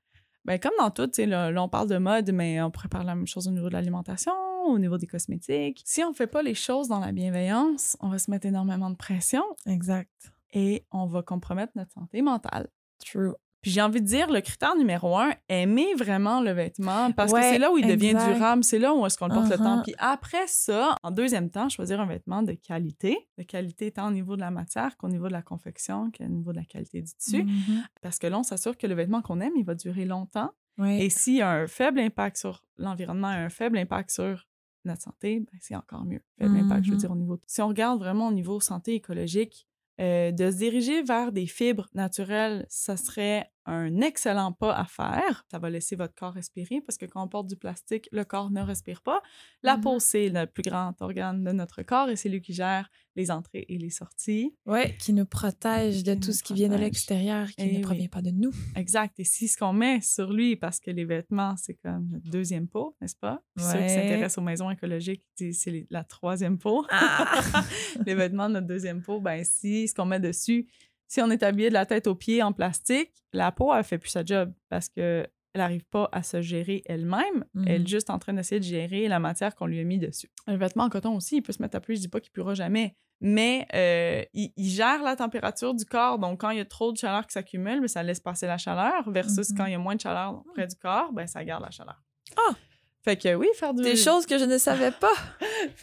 ben, 0.44 0.58
comme 0.58 0.72
dans 0.78 0.90
tout, 0.90 1.10
là, 1.18 1.50
là, 1.50 1.62
on 1.62 1.68
parle 1.68 1.88
de 1.88 1.98
mode, 1.98 2.30
mais 2.32 2.60
on 2.62 2.70
pourrait 2.70 2.88
parler 2.88 3.06
la 3.06 3.14
même 3.14 3.26
chose 3.26 3.48
au 3.48 3.50
niveau 3.50 3.68
de 3.68 3.74
l'alimentation, 3.74 4.32
au 4.66 4.78
niveau 4.78 4.96
des 4.98 5.06
cosmétiques. 5.06 5.82
Si 5.84 6.02
on 6.04 6.12
fait 6.14 6.26
pas 6.26 6.42
les 6.42 6.54
choses 6.54 6.88
dans 6.88 7.00
la 7.00 7.12
bienveillance, 7.12 7.96
on 8.00 8.08
va 8.08 8.18
se 8.18 8.30
mettre 8.30 8.46
énormément 8.46 8.88
de 8.90 8.96
pression 8.96 9.42
exact. 9.66 10.32
et 10.52 10.86
on 10.90 11.06
va 11.06 11.22
compromettre 11.22 11.72
notre 11.76 11.92
santé 11.92 12.22
mentale. 12.22 12.68
True. 13.04 13.32
Puis 13.62 13.72
j'ai 13.72 13.82
envie 13.82 14.00
de 14.00 14.06
dire, 14.06 14.30
le 14.30 14.40
critère 14.40 14.74
numéro 14.74 15.18
un, 15.18 15.34
aimer 15.50 15.92
vraiment 15.94 16.40
le 16.40 16.52
vêtement 16.52 17.12
parce 17.12 17.30
Ouais, 17.30 17.40
que 17.42 17.46
c'est 17.48 17.58
là 17.58 17.70
où 17.70 17.76
il 17.76 17.86
devient 17.86 18.14
durable, 18.14 18.64
c'est 18.64 18.78
là 18.78 18.94
où 18.94 19.04
est-ce 19.04 19.18
qu'on 19.18 19.26
le 19.26 19.34
porte 19.34 19.50
le 19.50 19.56
Uh-huh. 19.56 19.62
temps. 19.62 19.82
Puis 19.82 19.94
après 19.98 20.46
ça, 20.46 20.94
en 21.02 21.10
deuxième 21.10 21.50
temps, 21.50 21.68
choisir 21.68 22.00
un 22.00 22.06
vêtement 22.06 22.42
de 22.42 22.52
qualité. 22.54 23.18
De 23.36 23.42
qualité 23.42 23.90
tant 23.92 24.08
au 24.08 24.12
niveau 24.12 24.34
de 24.34 24.40
la 24.40 24.50
matière 24.50 24.96
qu'au 24.96 25.08
niveau 25.08 25.28
de 25.28 25.32
la 25.34 25.42
confection, 25.42 26.10
qu'au 26.10 26.24
niveau 26.24 26.52
de 26.52 26.56
la 26.56 26.64
qualité 26.64 27.02
du 27.02 27.12
tissu. 27.12 27.44
Mhm. 27.44 27.84
Parce 28.00 28.18
que 28.18 28.26
là, 28.28 28.38
on 28.38 28.42
s'assure 28.42 28.78
que 28.78 28.86
le 28.86 28.94
vêtement 28.94 29.20
qu'on 29.20 29.40
aime, 29.40 29.52
il 29.56 29.64
va 29.66 29.74
durer 29.74 30.06
longtemps. 30.06 30.50
Ouais. 30.78 31.04
Et 31.04 31.10
s'il 31.10 31.34
y 31.36 31.42
a 31.42 31.50
un 31.50 31.66
faible 31.66 32.00
impact 32.00 32.38
sur 32.38 32.62
l'environnement 32.78 33.30
et 33.30 33.36
un 33.36 33.50
faible 33.50 33.76
impact 33.76 34.10
sur 34.10 34.48
notre 34.86 35.02
santé, 35.02 35.40
ben, 35.40 35.58
c'est 35.60 35.76
encore 35.76 36.06
mieux. 36.06 36.22
Faible 36.38 36.56
impact, 36.56 36.84
je 36.84 36.88
veux 36.92 36.94
Mhm. 36.96 37.00
dire, 37.00 37.10
au 37.10 37.16
niveau. 37.16 37.38
Si 37.46 37.60
on 37.60 37.68
regarde 37.68 37.98
vraiment 37.98 38.28
au 38.28 38.32
niveau 38.32 38.58
santé 38.60 38.94
écologique, 38.94 39.66
euh, 40.00 40.32
de 40.32 40.50
se 40.50 40.56
diriger 40.56 41.02
vers 41.02 41.32
des 41.32 41.46
fibres 41.46 41.88
naturelles, 41.94 42.66
ça 42.68 42.96
serait 42.96 43.50
un 43.70 44.00
excellent 44.00 44.52
pas 44.52 44.74
à 44.76 44.84
faire. 44.84 45.44
Ça 45.50 45.58
va 45.58 45.70
laisser 45.70 45.96
votre 45.96 46.14
corps 46.14 46.32
respirer 46.34 46.80
parce 46.80 46.98
que 46.98 47.06
quand 47.06 47.22
on 47.24 47.28
porte 47.28 47.46
du 47.48 47.56
plastique, 47.56 48.08
le 48.12 48.24
corps 48.24 48.50
ne 48.50 48.60
respire 48.62 49.02
pas. 49.02 49.22
La 49.62 49.76
Mhm. 49.76 49.82
peau, 49.82 49.98
c'est 49.98 50.28
le 50.28 50.46
plus 50.46 50.62
grand 50.62 50.94
organe 51.00 51.44
de 51.44 51.52
notre 51.52 51.82
corps 51.82 52.08
et 52.10 52.16
c'est 52.16 52.28
lui 52.28 52.40
qui 52.40 52.52
gère 52.52 52.90
les 53.16 53.30
entrées 53.30 53.66
et 53.68 53.78
les 53.78 53.90
sorties. 53.90 54.54
Ouais, 54.66 54.96
qui 54.98 55.12
nous 55.12 55.26
protège 55.26 56.04
de 56.04 56.14
Qui 56.14 56.20
tout 56.20 56.32
ce 56.32 56.42
qui 56.42 56.54
vient 56.54 56.68
de 56.68 56.76
l'extérieur, 56.76 57.48
qui 57.48 57.54
Eh 57.58 57.66
ne 57.72 57.76
oui. 57.76 57.80
provient 57.82 58.08
pas 58.08 58.22
de 58.22 58.30
nous. 58.30 58.52
Exact. 58.76 59.18
Et 59.18 59.24
si 59.24 59.48
ce 59.48 59.56
qu'on 59.58 59.72
met 59.72 60.00
sur 60.00 60.32
lui, 60.32 60.56
parce 60.56 60.80
que 60.80 60.90
les 60.90 61.04
vêtements, 61.04 61.54
c'est 61.56 61.74
comme 61.74 62.08
notre 62.08 62.30
deuxième 62.30 62.68
peau, 62.68 62.96
n'est-ce 63.00 63.16
pas? 63.16 63.42
Puis 63.56 63.64
Ceux 63.64 63.78
qui 63.82 63.88
s'intéressent 63.88 64.38
aux 64.38 64.42
maisons 64.42 64.70
écologiques 64.70 65.24
disent 65.36 65.60
c'est 65.62 65.86
la 65.90 66.04
troisième 66.04 66.58
peau. 66.58 66.84
Ah! 66.90 67.40
les 68.06 68.14
vêtements 68.14 68.48
de 68.48 68.54
notre 68.54 68.66
deuxième 68.66 69.02
peau, 69.02 69.20
ben 69.20 69.44
si 69.44 69.88
ce 69.88 69.94
qu'on 69.94 70.06
met 70.06 70.20
dessus, 70.20 70.66
si 71.10 71.20
on 71.20 71.28
est 71.30 71.42
habillé 71.42 71.68
de 71.70 71.74
la 71.74 71.86
tête 71.86 72.06
aux 72.06 72.14
pieds 72.14 72.40
en 72.40 72.52
plastique, 72.52 73.10
la 73.32 73.50
peau, 73.50 73.74
elle 73.74 73.82
fait 73.82 73.98
plus 73.98 74.10
sa 74.10 74.24
job 74.24 74.52
parce 74.68 74.88
que 74.88 75.26
elle 75.52 75.60
n'arrive 75.60 75.84
pas 75.86 76.08
à 76.12 76.22
se 76.22 76.40
gérer 76.40 76.82
elle-même. 76.86 77.44
Elle 77.66 77.82
est 77.82 77.86
juste 77.88 78.08
en 78.10 78.20
train 78.20 78.32
d'essayer 78.32 78.60
de 78.60 78.64
gérer 78.64 79.08
la 79.08 79.18
matière 79.18 79.56
qu'on 79.56 79.66
lui 79.66 79.80
a 79.80 79.84
mis 79.84 79.98
dessus. 79.98 80.30
Un 80.46 80.56
vêtement 80.56 80.84
en 80.84 80.88
coton 80.88 81.16
aussi, 81.16 81.38
il 81.38 81.42
peut 81.42 81.52
se 81.52 81.60
mettre 81.60 81.76
à 81.76 81.80
pluie. 81.80 81.96
Je 81.96 82.02
dis 82.02 82.08
pas 82.08 82.20
qu'il 82.20 82.30
pourra 82.30 82.54
jamais, 82.54 82.94
mais 83.20 83.66
euh, 83.74 84.22
il, 84.32 84.52
il 84.56 84.68
gère 84.70 85.02
la 85.02 85.16
température 85.16 85.74
du 85.74 85.84
corps. 85.84 86.20
Donc, 86.20 86.40
quand 86.42 86.50
il 86.50 86.58
y 86.58 86.60
a 86.60 86.64
trop 86.64 86.92
de 86.92 86.96
chaleur 86.98 87.26
qui 87.26 87.32
s'accumule, 87.32 87.80
ben, 87.80 87.88
ça 87.88 88.04
laisse 88.04 88.20
passer 88.20 88.46
la 88.46 88.58
chaleur. 88.58 89.10
Versus 89.10 89.50
Mhm. 89.50 89.56
quand 89.56 89.66
il 89.66 89.72
y 89.72 89.74
a 89.74 89.78
moins 89.80 89.96
de 89.96 90.00
chaleur 90.00 90.40
près 90.54 90.68
du 90.68 90.76
corps, 90.76 91.12
ben, 91.12 91.26
ça 91.26 91.44
garde 91.44 91.64
la 91.64 91.72
chaleur. 91.72 92.00
Ah! 92.36 92.54
Fait 93.02 93.16
que 93.16 93.34
oui, 93.34 93.48
faire 93.54 93.74
du... 93.74 93.82
Des 93.82 93.96
choses 93.96 94.26
que 94.26 94.38
je 94.38 94.44
ne 94.44 94.56
savais 94.58 94.92
pas. 94.92 95.10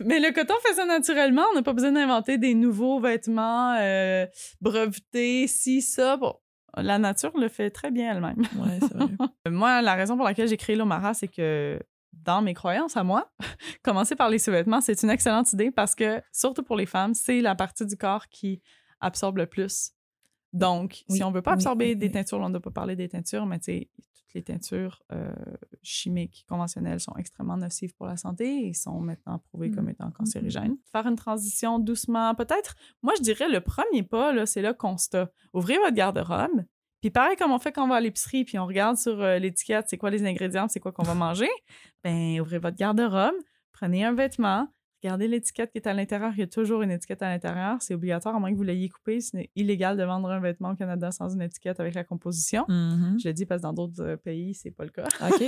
Mais 0.06 0.20
le 0.20 0.32
coton 0.32 0.54
fait 0.64 0.74
ça 0.74 0.86
naturellement. 0.86 1.44
On 1.52 1.56
n'a 1.56 1.64
pas 1.64 1.74
besoin 1.74 1.92
d'inventer 1.92 2.38
des 2.38 2.54
nouveaux 2.54 3.00
vêtements 3.00 3.76
euh, 3.80 4.26
brevetés, 4.62 5.48
ci, 5.48 5.82
ça. 5.82 6.18
Bon, 6.18 6.36
la 6.76 7.00
nature 7.00 7.38
le 7.38 7.50
fait 7.50 7.70
très 7.70 7.92
bien 7.92 8.12
elle-même. 8.12 8.40
Ouais, 8.58 8.80
c'est 8.82 8.94
vrai. 8.94 9.08
Moi, 9.50 9.82
la 9.82 9.96
raison 9.96 10.16
pour 10.16 10.26
laquelle 10.26 10.48
j'ai 10.48 10.58
créé 10.58 10.76
l'Omara, 10.76 11.14
c'est 11.14 11.28
que 11.28 11.80
dans 12.14 12.42
mes 12.42 12.54
croyances 12.54 12.98
à 12.98 13.04
moi, 13.04 13.32
commencer 13.84 14.16
par 14.16 14.30
les 14.30 14.40
sous-vêtements, 14.40 14.82
c'est 14.82 15.02
une 15.04 15.10
excellente 15.10 15.54
idée 15.54 15.72
parce 15.72 15.96
que, 15.96 16.22
surtout 16.32 16.64
pour 16.64 16.76
les 16.76 16.86
femmes, 16.86 17.14
c'est 17.14 17.42
la 17.42 17.56
partie 17.56 17.86
du 17.86 17.96
corps 17.96 18.28
qui 18.28 18.62
absorbe 19.00 19.38
le 19.38 19.46
plus. 19.46 19.92
Donc, 20.58 21.04
Oui, 21.10 21.18
si 21.18 21.24
on 21.24 21.32
veut 21.32 21.42
pas 21.42 21.52
absorber 21.54 21.90
oui, 21.90 21.96
des 21.96 22.12
teintures, 22.12 22.40
on 22.40 22.48
ne 22.48 22.54
doit 22.54 22.62
pas 22.62 22.72
parler 22.72 22.96
des 22.96 23.08
teintures, 23.10 23.46
mais 23.46 23.60
tu 23.60 23.66
sais, 23.66 23.90
toutes 24.16 24.34
les 24.34 24.44
teintures 24.44 25.02
euh, 25.12 25.32
chimiques 25.84 26.46
conventionnelles 26.50 27.00
sont 27.00 27.16
extrêmement 27.18 27.58
nocives 27.58 27.94
pour 27.96 28.08
la 28.08 28.18
santé 28.18 28.68
et 28.68 28.74
sont 28.74 29.00
maintenant 29.00 29.40
prouvées 29.40 29.70
Mm. 29.70 29.76
comme 29.76 29.90
étant 29.90 30.12
cancérigènes. 30.12 30.76
Faire 30.92 31.06
une 31.08 31.16
transition 31.16 31.80
doucement, 31.80 32.34
peut-être, 32.36 32.76
moi, 33.04 33.14
je 33.18 33.24
dirais 33.24 33.48
le 33.50 33.62
premier 33.62 34.04
pas, 34.04 34.46
c'est 34.46 34.62
le 34.62 34.74
constat. 34.74 35.32
Ouvrez 35.54 35.78
votre 35.78 35.94
garde-robe, 35.94 36.66
puis 37.02 37.12
pareil 37.12 37.36
comme 37.38 37.52
on 37.52 37.60
fait 37.60 37.72
quand 37.72 37.86
on 37.86 37.90
va 37.90 37.96
à 37.96 38.02
l'épicerie, 38.02 38.44
puis 38.44 38.58
on 38.58 38.66
regarde 38.66 38.98
sur 38.98 39.22
euh, 39.22 39.38
l'étiquette, 39.38 39.86
c'est 39.88 39.98
quoi 39.98 40.10
les 40.10 40.26
ingrédients, 40.26 40.68
c'est 40.68 40.80
quoi 40.80 40.92
qu'on 40.92 41.04
va 41.04 41.14
manger, 41.14 41.50
ben 42.04 42.40
ouvrez 42.40 42.58
votre 42.60 42.76
garde-robe, 42.78 43.36
prenez 43.72 44.04
un 44.04 44.14
vêtement, 44.14 44.68
regardez 45.04 45.28
l'étiquette 45.28 45.72
qui 45.72 45.78
est 45.78 45.88
à 45.88 45.94
l'intérieur. 45.94 46.32
Il 46.34 46.40
y 46.40 46.44
a 46.44 46.48
toujours 46.48 46.82
une 46.82 46.92
étiquette 46.92 47.22
à 47.22 47.30
l'intérieur. 47.30 47.78
C'est 47.82 47.94
obligatoire, 47.94 48.36
à 48.36 48.40
moins 48.40 48.52
que 48.52 48.58
vous 48.58 48.64
l'ayez 48.64 48.90
coupé. 48.90 49.22
C'est 49.22 49.50
illégal 49.56 49.98
de 49.98 50.04
vendre 50.04 50.30
un 50.30 50.40
vêtement 50.40 50.72
au 50.72 50.76
Canada 50.76 51.12
sans 51.12 51.34
une 51.34 51.42
étiquette 51.42 51.80
avec 51.80 51.94
la 51.94 52.04
composition. 52.04 52.66
Mhm. 52.68 53.18
Je 53.22 53.28
le 53.28 53.34
dis 53.34 53.46
parce 53.46 53.62
que 53.62 53.68
dans 53.68 53.74
d'autres 53.74 54.02
euh, 54.02 54.18
pays, 54.18 54.54
c'est 54.54 54.72
pas 54.72 54.84
le 54.84 54.90
cas. 54.90 55.08
OK. 55.22 55.44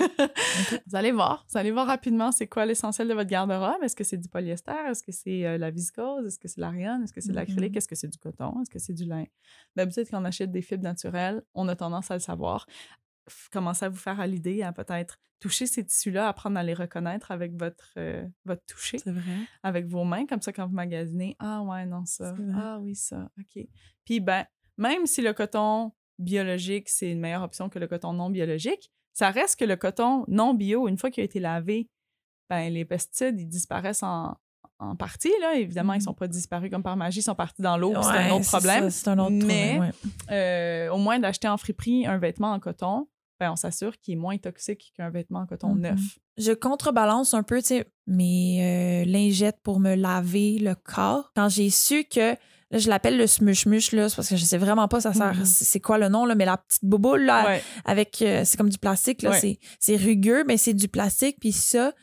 Vous 0.86 0.96
allez 0.96 1.12
voir. 1.12 1.46
Vous 1.50 1.58
allez 1.58 1.72
voir 1.72 1.88
rapidement 1.88 2.32
c'est 2.32 2.48
quoi 2.48 2.66
l'essentiel 2.66 3.08
de 3.08 3.14
votre 3.14 3.30
garde-robe. 3.30 3.84
Est-ce 3.84 3.96
que 3.96 4.04
c'est 4.04 4.18
du 4.18 4.30
polyester? 4.30 4.72
Est-ce 4.90 5.04
que 5.04 5.12
c'est 5.12 5.46
euh, 5.46 5.58
la 5.58 5.72
viscose? 5.72 6.26
Est-ce 6.26 6.40
que 6.40 6.48
c'est 6.48 6.62
l'ariane? 6.62 7.04
Est-ce 7.04 7.14
que 7.14 7.22
c'est 7.22 7.32
de 7.32 7.36
l'acrylique? 7.36 7.72
Mhm. 7.72 7.78
Est-ce 7.78 7.88
que 7.88 7.96
c'est 7.96 8.08
du 8.08 8.18
coton? 8.18 8.62
Est-ce 8.62 8.70
que 8.70 8.80
c'est 8.80 8.94
du 8.94 9.06
lin? 9.06 9.26
D'habitude, 9.76 10.08
quand 10.10 10.22
on 10.22 10.26
achète 10.26 10.52
des 10.52 10.62
fibres 10.62 10.84
naturelles, 10.84 11.42
on 11.54 11.68
a 11.68 11.76
tendance 11.76 12.12
à 12.12 12.16
le 12.16 12.20
savoir. 12.20 12.66
Commencer 13.52 13.86
à 13.86 13.90
vous 13.90 13.98
faire 13.98 14.20
à 14.20 14.28
l'idée, 14.28 14.62
à 14.64 14.72
peut-être 14.72 15.18
toucher 15.40 15.68
ces 15.68 15.86
tissus-là, 15.86 16.28
apprendre 16.28 16.58
à 16.60 16.64
les 16.64 16.74
reconnaître 16.74 17.32
avec 17.32 17.56
votre, 17.58 17.92
euh, 17.98 18.26
votre 18.46 18.64
toucher, 18.66 18.98
C'est 19.00 19.12
vrai. 19.12 19.38
avec 19.64 19.86
vos 19.88 20.04
mains, 20.04 20.26
comme 20.26 20.42
ça, 20.42 20.52
quand 20.52 20.68
vous 20.68 20.74
magasinez. 20.76 21.36
Ah 21.40 21.62
ouais, 21.62 21.86
non, 21.86 22.04
ça. 22.06 22.36
Ah 22.56 22.78
oui, 22.82 22.94
ça. 22.96 23.30
OK. 23.40 23.64
Puis, 24.04 24.20
ben, 24.20 24.46
même 24.78 25.06
si 25.06 25.22
le 25.22 25.32
coton 25.34 25.94
biologique, 26.18 26.90
c'est 26.90 27.10
une 27.12 27.20
meilleure 27.22 27.44
option 27.44 27.70
que 27.70 27.80
le 27.80 27.88
coton 27.88 28.12
non 28.14 28.30
biologique, 28.30 28.92
ça 29.14 29.32
reste 29.32 29.58
que 29.60 29.66
le 29.66 29.76
coton 29.78 30.26
non 30.28 30.54
bio, 30.54 30.88
une 30.88 30.98
fois 30.98 31.10
qu'il 31.10 31.22
a 31.22 31.26
été 31.26 31.40
lavé, 31.40 31.90
ben, 32.50 32.72
les 32.74 32.84
pesticides, 32.84 33.40
ils 33.40 33.48
disparaissent 33.48 34.04
en, 34.04 34.36
en 34.80 34.96
partie, 34.98 35.32
là. 35.42 35.56
Évidemment, 35.56 35.94
ils 35.94 35.98
Mhm. 35.98 36.02
sont 36.04 36.14
pas 36.14 36.28
disparus 36.28 36.70
comme 36.70 36.84
par 36.84 36.98
magie, 36.98 37.20
ils 37.20 37.24
sont 37.24 37.36
partis 37.36 37.62
dans 37.62 37.78
l'eau, 37.78 37.94
c'est 38.02 38.10
un 38.10 38.32
autre 38.32 38.48
problème. 38.48 38.90
ça, 38.90 38.92
C'est 38.92 39.08
un 39.10 39.20
autre 39.20 39.32
Mais- 39.46 39.76
problème, 39.76 39.80
ouais. 39.80 40.36
Euh, 40.36 40.90
au 40.92 40.98
moins 40.98 41.20
d'acheter 41.20 41.48
en 41.48 41.58
friperie 41.58 42.06
un 42.06 42.18
vêtement 42.18 42.52
en 42.52 42.60
coton, 42.60 43.08
ben, 43.40 43.52
on 43.52 43.56
s'assure 43.56 43.98
qu'il 44.00 44.14
est 44.16 44.18
moins 44.18 44.38
toxique 44.38 44.94
qu'un 44.96 45.10
vêtement 45.10 45.40
en 45.40 45.46
coton 45.48 45.74
Mhm. 45.76 45.82
neuf. 45.82 46.00
Je 46.38 46.52
contrebalance 46.52 47.34
un 47.34 47.44
peu, 47.44 47.62
tu 47.62 47.68
sais, 47.70 47.88
mes 48.08 49.04
euh, 49.04 49.06
lingettes 49.06 49.60
pour 49.64 49.80
me 49.80 49.96
laver 49.96 50.58
le 50.60 50.76
corps. 50.76 51.32
Quand 51.36 51.50
j'ai 51.50 51.70
su 51.70 52.04
que, 52.06 52.32
là, 52.72 52.78
je 52.78 52.88
l'appelle 52.90 53.18
le 53.18 53.26
smush-mush, 53.28 53.92
là, 53.94 54.08
parce 54.16 54.30
que 54.30 54.36
je 54.36 54.44
sais 54.46 54.58
vraiment 54.58 54.88
pas 54.88 55.02
ça 55.02 55.14
sert, 55.14 55.36
Mhm. 55.36 55.46
c'est 55.46 55.66
c'est 55.66 55.80
quoi 55.80 55.98
le 55.98 56.08
nom, 56.10 56.26
là, 56.26 56.36
mais 56.36 56.46
la 56.46 56.58
petite 56.58 56.86
bouboule, 56.86 57.24
là, 57.24 57.46
Ouais. 57.46 57.64
avec, 57.86 58.22
euh, 58.22 58.44
c'est 58.46 58.58
comme 58.58 58.70
du 58.70 58.78
plastique, 58.78 59.22
là, 59.22 59.32
Ouais. 59.32 59.40
c'est- 59.40 59.60
c'est 59.80 59.96
rugueux, 59.96 60.44
mais 60.48 60.58
c'est 60.58 60.74
du 60.74 60.88
plastique, 60.88 61.38
puis 61.40 61.52
ça, 61.52 61.94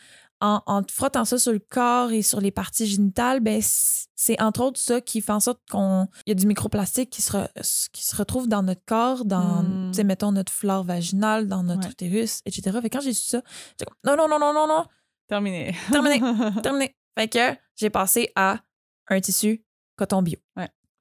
en, 0.40 0.62
en 0.66 0.82
te 0.82 0.92
frottant 0.92 1.24
ça 1.24 1.38
sur 1.38 1.52
le 1.52 1.58
corps 1.58 2.10
et 2.12 2.22
sur 2.22 2.40
les 2.40 2.50
parties 2.50 2.86
génitales, 2.86 3.40
ben, 3.40 3.60
c'est 3.62 4.40
entre 4.40 4.62
autres 4.62 4.78
ça 4.80 5.00
qui 5.00 5.20
fait 5.20 5.32
en 5.32 5.40
sorte 5.40 5.60
qu'on 5.70 6.08
y 6.26 6.30
a 6.30 6.34
du 6.34 6.46
microplastique 6.46 7.10
qui 7.10 7.22
se, 7.22 7.32
re- 7.32 7.88
qui 7.92 8.04
se 8.04 8.14
retrouve 8.16 8.46
dans 8.48 8.62
notre 8.62 8.84
corps, 8.84 9.24
dans, 9.24 9.62
Mm. 9.62 9.90
tu 9.92 9.96
sais, 9.96 10.04
mettons, 10.04 10.32
notre 10.32 10.52
flore 10.52 10.84
vaginale, 10.84 11.48
dans 11.48 11.62
notre 11.62 11.84
Ouais. 11.86 11.90
utérus, 11.92 12.42
etc. 12.44 12.78
Fait 12.82 12.90
quand 12.90 13.00
j'ai 13.00 13.12
su 13.14 13.28
ça, 13.28 13.42
j'ai 13.80 13.86
non, 14.04 14.16
non, 14.16 14.28
non, 14.28 14.38
non, 14.38 14.52
non, 14.52 14.66
non, 14.66 14.84
Terminé. 15.28 15.74
terminé, 15.90 16.20
terminé. 16.62 16.94
Fait 17.18 17.28
que 17.28 17.58
j'ai 17.74 17.90
passé 17.90 18.30
à 18.36 18.60
un 19.08 19.20
tissu 19.20 19.64
coton 19.96 20.22
bio. 20.22 20.38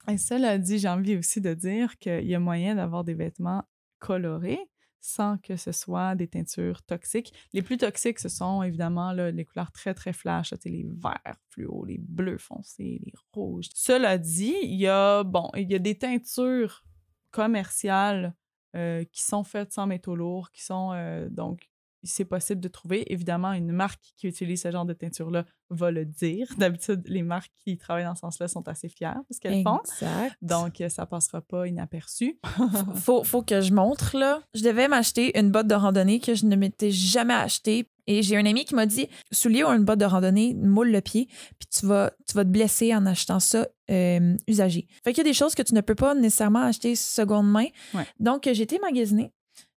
Et 0.08 0.18
cela 0.18 0.58
dit, 0.58 0.78
j'ai 0.80 0.88
envie 0.88 1.18
aussi 1.18 1.42
de 1.42 1.54
dire 1.54 1.98
qu'il 1.98 2.26
y 2.26 2.36
a 2.36 2.40
moyen 2.40 2.76
d'avoir 2.76 3.04
des 3.04 3.16
vêtements 3.16 3.64
colorés 4.00 4.60
sans 5.06 5.38
que 5.38 5.56
ce 5.56 5.72
soit 5.72 6.16
des 6.16 6.28
teintures 6.28 6.82
toxiques. 6.82 7.32
Les 7.54 7.62
plus 7.62 7.78
toxiques, 7.78 8.20
ce 8.20 8.30
sont 8.30 8.64
évidemment 8.64 9.12
les 9.12 9.46
couleurs 9.46 9.72
très, 9.72 9.94
très 9.94 10.14
flash, 10.14 10.54
les 10.66 10.88
verts 10.98 11.38
fluo, 11.50 11.86
les 11.86 12.00
bleus 12.00 12.40
foncés, 12.40 13.00
les 13.06 13.14
rouges. 13.32 13.70
Cela 13.74 14.18
dit, 14.18 14.56
il 14.64 14.76
y 14.76 14.88
a, 14.88 15.24
bon, 15.24 15.50
il 15.56 15.72
y 15.72 15.76
a 15.76 15.80
des 15.80 15.98
teintures 15.98 16.84
commerciales 17.30 18.34
euh, 18.76 19.04
qui 19.12 19.24
sont 19.24 19.44
faites 19.44 19.72
sans 19.72 19.86
métaux 19.86 20.16
lourds, 20.16 20.52
qui 20.52 20.64
sont 20.64 20.92
euh, 20.94 21.30
donc 21.30 21.70
c'est 22.06 22.26
possible 22.26 22.62
de 22.62 22.68
trouver. 22.68 23.12
Évidemment, 23.12 23.52
une 23.52 23.72
marque 23.72 24.02
qui 24.18 24.28
utilise 24.28 24.62
ce 24.62 24.72
genre 24.72 24.86
de 24.86 24.94
teinture-là 24.94 25.46
va 25.70 25.92
le 25.92 26.06
dire. 26.06 26.48
D'habitude, 26.58 27.02
les 27.06 27.24
marques 27.24 27.52
qui 27.64 27.78
travaillent 27.78 28.06
dans 28.06 28.16
ce 28.16 28.22
sens-là 28.22 28.48
sont 28.48 28.68
assez 28.68 28.90
fières 28.90 29.20
de 29.30 29.34
ce 29.34 29.40
qu'elles 29.40 29.64
font. 29.64 29.80
Exact. 29.80 30.36
Donc, 30.42 30.82
euh, 30.82 30.90
ça 30.90 31.06
passera 31.06 31.42
pas 31.42 31.68
inaperçu. 31.68 32.40
faut, 32.96 33.24
faut 33.24 33.42
que 33.42 33.62
je 33.62 33.74
montre, 33.74 34.18
là. 34.18 34.42
Je 34.54 34.64
devais 34.64 34.88
m'acheter 34.88 35.38
une 35.38 35.52
botte 35.52 35.68
de 35.68 35.76
randonnée 35.76 36.20
que 36.20 36.36
je 36.36 36.46
ne 36.46 36.56
m'étais 36.56 36.92
jamais 36.92 37.34
achetée. 37.34 37.90
Et 38.08 38.22
j'ai 38.22 38.38
un 38.38 38.46
ami 38.46 38.66
qui 38.66 38.76
m'a 38.76 38.86
dit 38.86 39.08
soulier 39.32 39.64
ou 39.64 39.68
une 39.68 39.84
botte 39.84 40.00
de 40.00 40.06
randonnée, 40.06 40.54
moule 40.54 40.92
le 40.92 41.02
pied, 41.02 41.28
puis 41.58 41.68
tu 41.72 41.88
vas, 41.88 42.12
tu 42.28 42.36
vas 42.36 42.44
te 42.44 42.50
blesser 42.50 42.94
en 42.94 43.04
achetant 43.08 43.40
ça 43.40 43.68
euh, 43.90 44.38
usagé. 44.48 44.88
Fait 45.04 45.12
qu'il 45.12 45.24
y 45.24 45.28
a 45.28 45.30
des 45.30 45.34
choses 45.34 45.56
que 45.56 45.64
tu 45.64 45.74
ne 45.74 45.82
peux 45.82 45.96
pas 45.96 46.14
nécessairement 46.14 46.62
acheter 46.62 46.96
seconde 46.96 47.50
main. 47.50 47.66
Ouais. 47.96 48.06
Donc, 48.20 48.44
j'ai 48.52 48.62
été 48.62 48.78
magasinée. 48.78 49.32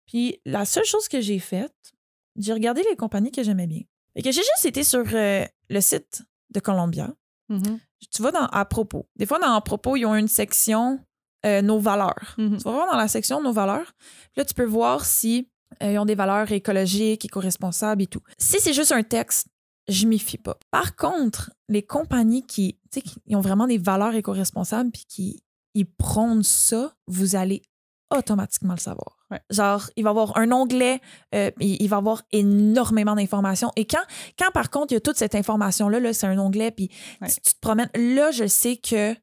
Puis 0.08 0.40
la 0.44 0.64
seule 0.64 0.84
chose 0.84 1.06
que 1.06 1.20
j'ai 1.20 1.38
faite, 1.38 1.74
j'ai 2.38 2.52
regardé 2.52 2.82
les 2.88 2.96
compagnies 2.96 3.30
que 3.30 3.42
j'aimais 3.42 3.66
bien. 3.66 3.82
Fait 4.14 4.22
que 4.22 4.30
j'ai 4.32 4.42
juste 4.42 4.64
été 4.64 4.84
sur 4.84 5.04
euh, 5.12 5.44
le 5.68 5.80
site 5.80 6.22
de 6.50 6.60
Columbia. 6.60 7.12
Mhm. 7.48 7.78
Tu 8.10 8.22
vas 8.22 8.30
dans 8.30 8.46
À 8.46 8.64
propos. 8.64 9.08
Des 9.16 9.26
fois, 9.26 9.38
dans 9.38 9.54
À 9.54 9.60
propos, 9.60 9.96
ils 9.96 10.06
ont 10.06 10.14
une 10.14 10.28
section 10.28 11.00
euh, 11.46 11.62
Nos 11.62 11.78
valeurs. 11.78 12.34
Mhm. 12.38 12.58
Tu 12.58 12.64
vas 12.64 12.72
voir 12.72 12.90
dans 12.90 12.96
la 12.96 13.08
section 13.08 13.42
Nos 13.42 13.52
valeurs. 13.52 13.92
Puis 14.32 14.38
là, 14.38 14.44
tu 14.44 14.54
peux 14.54 14.64
voir 14.64 15.04
si 15.04 15.48
euh, 15.82 15.92
ils 15.92 15.98
ont 15.98 16.04
des 16.04 16.14
valeurs 16.14 16.50
écologiques, 16.52 17.24
éco-responsables 17.24 18.02
et 18.02 18.06
tout. 18.06 18.22
Si 18.38 18.60
c'est 18.60 18.72
juste 18.72 18.92
un 18.92 19.02
texte, 19.02 19.48
je 19.88 20.06
m'y 20.06 20.18
fie 20.18 20.38
pas. 20.38 20.58
Par 20.70 20.96
contre, 20.96 21.50
les 21.68 21.82
compagnies 21.82 22.46
qui, 22.46 22.78
qui 22.90 23.34
ont 23.34 23.40
vraiment 23.40 23.66
des 23.66 23.78
valeurs 23.78 24.14
éco-responsables 24.14 24.90
puis 24.90 25.04
qui 25.08 25.42
ils 25.74 25.86
prônent 25.86 26.42
ça, 26.42 26.94
vous 27.06 27.36
allez 27.36 27.62
automatiquement 28.14 28.74
le 28.74 28.80
savoir. 28.80 29.17
Ouais. 29.30 29.40
Genre, 29.50 29.90
il 29.96 30.04
va 30.04 30.10
y 30.10 30.12
avoir 30.12 30.36
un 30.38 30.50
onglet, 30.52 31.00
euh, 31.34 31.50
il, 31.60 31.76
il 31.82 31.88
va 31.88 31.96
y 31.96 31.98
avoir 31.98 32.22
énormément 32.32 33.14
d'informations. 33.14 33.70
Et 33.76 33.84
quand, 33.86 34.02
quand, 34.38 34.50
par 34.52 34.70
contre, 34.70 34.92
il 34.92 34.94
y 34.94 34.96
a 34.96 35.00
toute 35.00 35.16
cette 35.16 35.34
information-là, 35.34 36.00
là, 36.00 36.12
c'est 36.12 36.26
un 36.26 36.38
onglet, 36.38 36.70
puis 36.70 36.90
Ouais. 37.20 37.28
tu, 37.28 37.40
tu 37.40 37.54
te 37.54 37.60
promènes, 37.60 37.90
là, 37.94 38.30
je 38.30 38.46
sais 38.46 38.76
que 38.76 39.14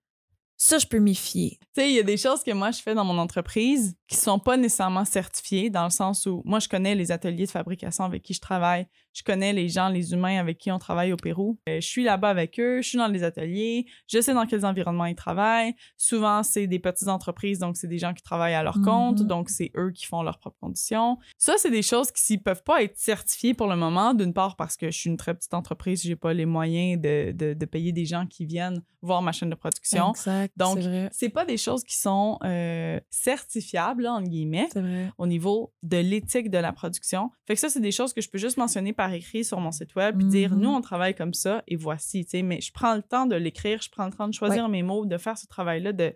ça, 0.58 0.78
je 0.78 0.86
peux 0.88 1.00
m'y 1.00 1.16
fier. 1.16 1.58
Tu 1.60 1.82
sais, 1.82 1.90
il 1.90 1.96
y 1.96 2.00
a 2.00 2.04
des 2.04 2.18
choses 2.18 2.44
que 2.44 2.52
moi, 2.52 2.72
je 2.72 2.82
fais 2.82 2.96
dans 2.96 3.04
mon 3.06 3.18
entreprise 3.18 3.96
qui 4.08 4.16
sont 4.16 4.40
pas 4.40 4.56
nécessairement 4.58 5.04
certifiées, 5.06 5.70
dans 5.70 5.84
le 5.84 5.90
sens 5.90 6.26
où 6.26 6.42
moi, 6.46 6.60
je 6.60 6.70
connais 6.70 6.96
les 6.96 7.12
ateliers 7.12 7.46
de 7.46 7.52
fabrication 7.52 8.04
avec 8.06 8.22
qui 8.24 8.34
je 8.34 8.40
travaille. 8.40 8.88
Je 9.14 9.24
connais 9.24 9.54
les 9.54 9.70
gens, 9.70 9.88
les 9.88 10.12
humains 10.14 10.40
avec 10.40 10.58
qui 10.58 10.72
on 10.72 10.78
travaille 10.80 11.14
au 11.14 11.18
Pérou. 11.18 11.58
Euh, 11.70 11.80
je 11.80 11.88
suis 11.88 12.04
là-bas 12.04 12.30
avec 12.30 12.60
eux, 12.60 12.82
je 12.82 12.88
suis 12.90 12.98
dans 12.98 13.08
les 13.08 13.24
ateliers, 13.24 13.86
je 14.08 14.20
sais 14.20 14.34
dans 14.34 14.46
quels 14.46 14.66
environnements 14.66 15.06
ils 15.06 15.16
travaillent. 15.16 15.74
Souvent, 15.98 16.44
c'est 16.44 16.68
des 16.68 16.80
petites 16.80 17.08
entreprises, 17.08 17.60
donc 17.60 17.78
c'est 17.78 17.88
des 17.88 17.98
gens 17.98 18.14
qui 18.14 18.22
travaillent 18.24 18.56
à 18.56 18.64
leur 18.64 18.78
Mhm. 18.78 18.86
compte, 18.86 19.22
donc 19.24 19.50
c'est 19.50 19.72
eux 19.78 19.92
qui 19.92 20.06
font 20.06 20.22
leurs 20.22 20.38
propres 20.38 20.58
conditions. 20.60 21.18
Ça, 21.38 21.54
c'est 21.58 21.72
des 21.72 21.82
choses 21.82 22.12
qui 22.12 22.34
ne 22.34 22.42
peuvent 22.42 22.64
pas 22.64 22.84
être 22.84 22.98
certifiées 22.98 23.54
pour 23.54 23.68
le 23.68 23.78
moment, 23.78 24.14
d'une 24.14 24.34
part 24.34 24.58
parce 24.58 24.76
que 24.76 24.92
je 24.92 24.98
suis 24.98 25.10
une 25.10 25.18
très 25.18 25.34
petite 25.34 25.54
entreprise, 25.54 26.02
j'ai 26.04 26.18
pas 26.18 26.34
les 26.34 26.46
moyens 26.46 27.02
de, 27.02 27.32
de, 27.32 27.54
de 27.54 27.66
payer 27.66 27.94
des 27.94 28.06
gens 28.06 28.26
qui 28.28 28.46
viennent 28.46 28.82
voir 29.02 29.22
ma 29.22 29.32
chaîne 29.32 29.50
de 29.50 29.56
production. 29.56 30.10
Exact. 30.12 30.45
Donc, 30.56 30.80
c'est 31.12 31.30
pas 31.30 31.46
des 31.46 31.58
choses 31.58 31.84
qui 31.84 31.98
sont 31.98 32.38
euh, 32.44 33.00
certifiables, 33.10 34.04
là, 34.04 34.14
entre 34.14 34.30
guillemets, 34.30 34.68
vrai. 34.74 35.12
au 35.18 35.28
niveau 35.28 35.74
de 35.84 35.98
l'éthique 35.98 36.50
de 36.50 36.58
la 36.58 36.74
production. 36.74 37.32
Fait 37.48 37.56
que 37.56 37.60
ça, 37.60 37.70
c'est 37.70 37.80
des 37.80 37.92
choses 37.92 38.14
que 38.14 38.22
je 38.22 38.30
peux 38.30 38.38
juste 38.38 38.58
mentionner 38.58 38.94
par 38.94 39.14
écrit 39.14 39.44
sur 39.44 39.60
mon 39.60 39.72
site 39.72 39.96
web 39.96 40.18
puis 40.18 40.28
dire, 40.28 40.56
nous, 40.56 40.70
on 40.70 40.82
travaille 40.82 41.16
comme 41.16 41.34
ça 41.34 41.64
et 41.68 41.76
voici, 41.76 42.26
tu 42.26 42.32
sais. 42.32 42.42
Mais 42.42 42.62
je 42.62 42.72
prends 42.72 42.96
le 42.96 43.04
temps 43.04 43.26
de 43.26 43.36
l'écrire, 43.36 43.82
je 43.82 43.90
prends 43.90 44.06
le 44.06 44.14
temps 44.14 44.28
de 44.28 44.34
choisir 44.34 44.70
mes 44.70 44.84
mots, 44.84 45.06
de 45.06 45.18
faire 45.18 45.38
ce 45.38 45.48
travail-là, 45.48 45.94
de, 45.94 46.14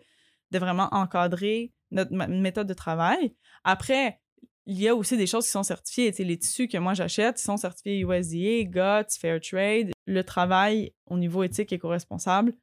de 0.52 0.60
vraiment 0.60 0.88
encadrer 0.92 1.74
notre 1.92 2.14
méthode 2.14 2.68
de 2.68 2.74
travail. 2.74 3.34
Après, 3.64 4.20
il 4.66 4.80
y 4.80 4.88
a 4.88 4.96
aussi 4.96 5.18
des 5.18 5.26
choses 5.26 5.46
qui 5.46 5.52
sont 5.52 5.64
certifiées. 5.64 6.12
Tu 6.12 6.18
sais, 6.18 6.24
les 6.24 6.38
tissus 6.38 6.68
que 6.68 6.78
moi 6.78 6.94
j'achète, 6.94 7.40
sont 7.40 7.58
certifiés 7.58 8.02
USDA, 8.02 8.66
GOTS, 8.66 9.18
Fairtrade. 9.20 9.92
Le 10.06 10.24
travail 10.24 10.94
au 11.08 11.18
niveau 11.18 11.44
éthique 11.44 11.72
et 11.72 11.76
éco-responsable, 11.76 12.54